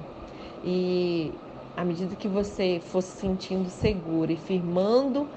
E 0.63 1.31
à 1.75 1.83
medida 1.83 2.15
que 2.15 2.27
você 2.27 2.79
for 2.81 3.01
se 3.01 3.19
sentindo 3.19 3.69
seguro 3.69 4.31
e 4.31 4.35
firmando 4.35 5.27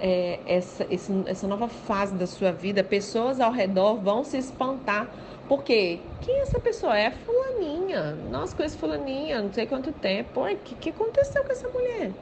é, 0.00 0.38
essa, 0.46 0.86
esse, 0.90 1.12
essa 1.26 1.46
nova 1.46 1.68
fase 1.68 2.14
da 2.14 2.26
sua 2.26 2.52
vida, 2.52 2.82
pessoas 2.82 3.40
ao 3.40 3.52
redor 3.52 3.96
vão 3.96 4.24
se 4.24 4.36
espantar. 4.38 5.08
Porque 5.48 5.98
quem 6.22 6.34
é 6.38 6.42
essa 6.42 6.58
pessoa? 6.58 6.96
É 6.98 7.10
fulaninha. 7.10 8.14
Nossa, 8.30 8.56
conheço 8.56 8.78
fulaninha, 8.78 9.42
não 9.42 9.52
sei 9.52 9.66
quanto 9.66 9.92
tempo. 9.92 10.40
O 10.46 10.56
que, 10.56 10.74
que 10.74 10.88
aconteceu 10.90 11.44
com 11.44 11.52
essa 11.52 11.68
mulher? 11.68 12.12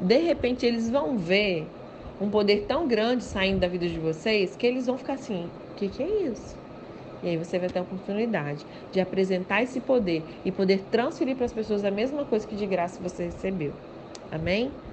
De 0.00 0.18
repente 0.18 0.64
eles 0.66 0.90
vão 0.90 1.16
ver 1.16 1.66
um 2.20 2.30
poder 2.30 2.66
tão 2.66 2.86
grande 2.86 3.24
saindo 3.24 3.60
da 3.60 3.68
vida 3.68 3.88
de 3.88 3.98
vocês 3.98 4.54
que 4.56 4.66
eles 4.66 4.86
vão 4.86 4.98
ficar 4.98 5.14
assim: 5.14 5.46
o 5.72 5.74
que, 5.76 5.88
que 5.88 6.02
é 6.02 6.24
isso? 6.26 6.56
E 7.22 7.28
aí 7.28 7.36
você 7.36 7.58
vai 7.58 7.70
ter 7.70 7.78
a 7.78 7.82
oportunidade 7.82 8.66
de 8.90 9.00
apresentar 9.00 9.62
esse 9.62 9.80
poder 9.80 10.40
e 10.44 10.52
poder 10.52 10.88
transferir 10.88 11.36
para 11.36 11.46
as 11.46 11.52
pessoas 11.52 11.84
a 11.84 11.90
mesma 11.90 12.26
coisa 12.26 12.46
que 12.46 12.56
de 12.56 12.66
graça 12.66 13.02
você 13.02 13.24
recebeu. 13.26 13.80
Amém? 14.30 14.87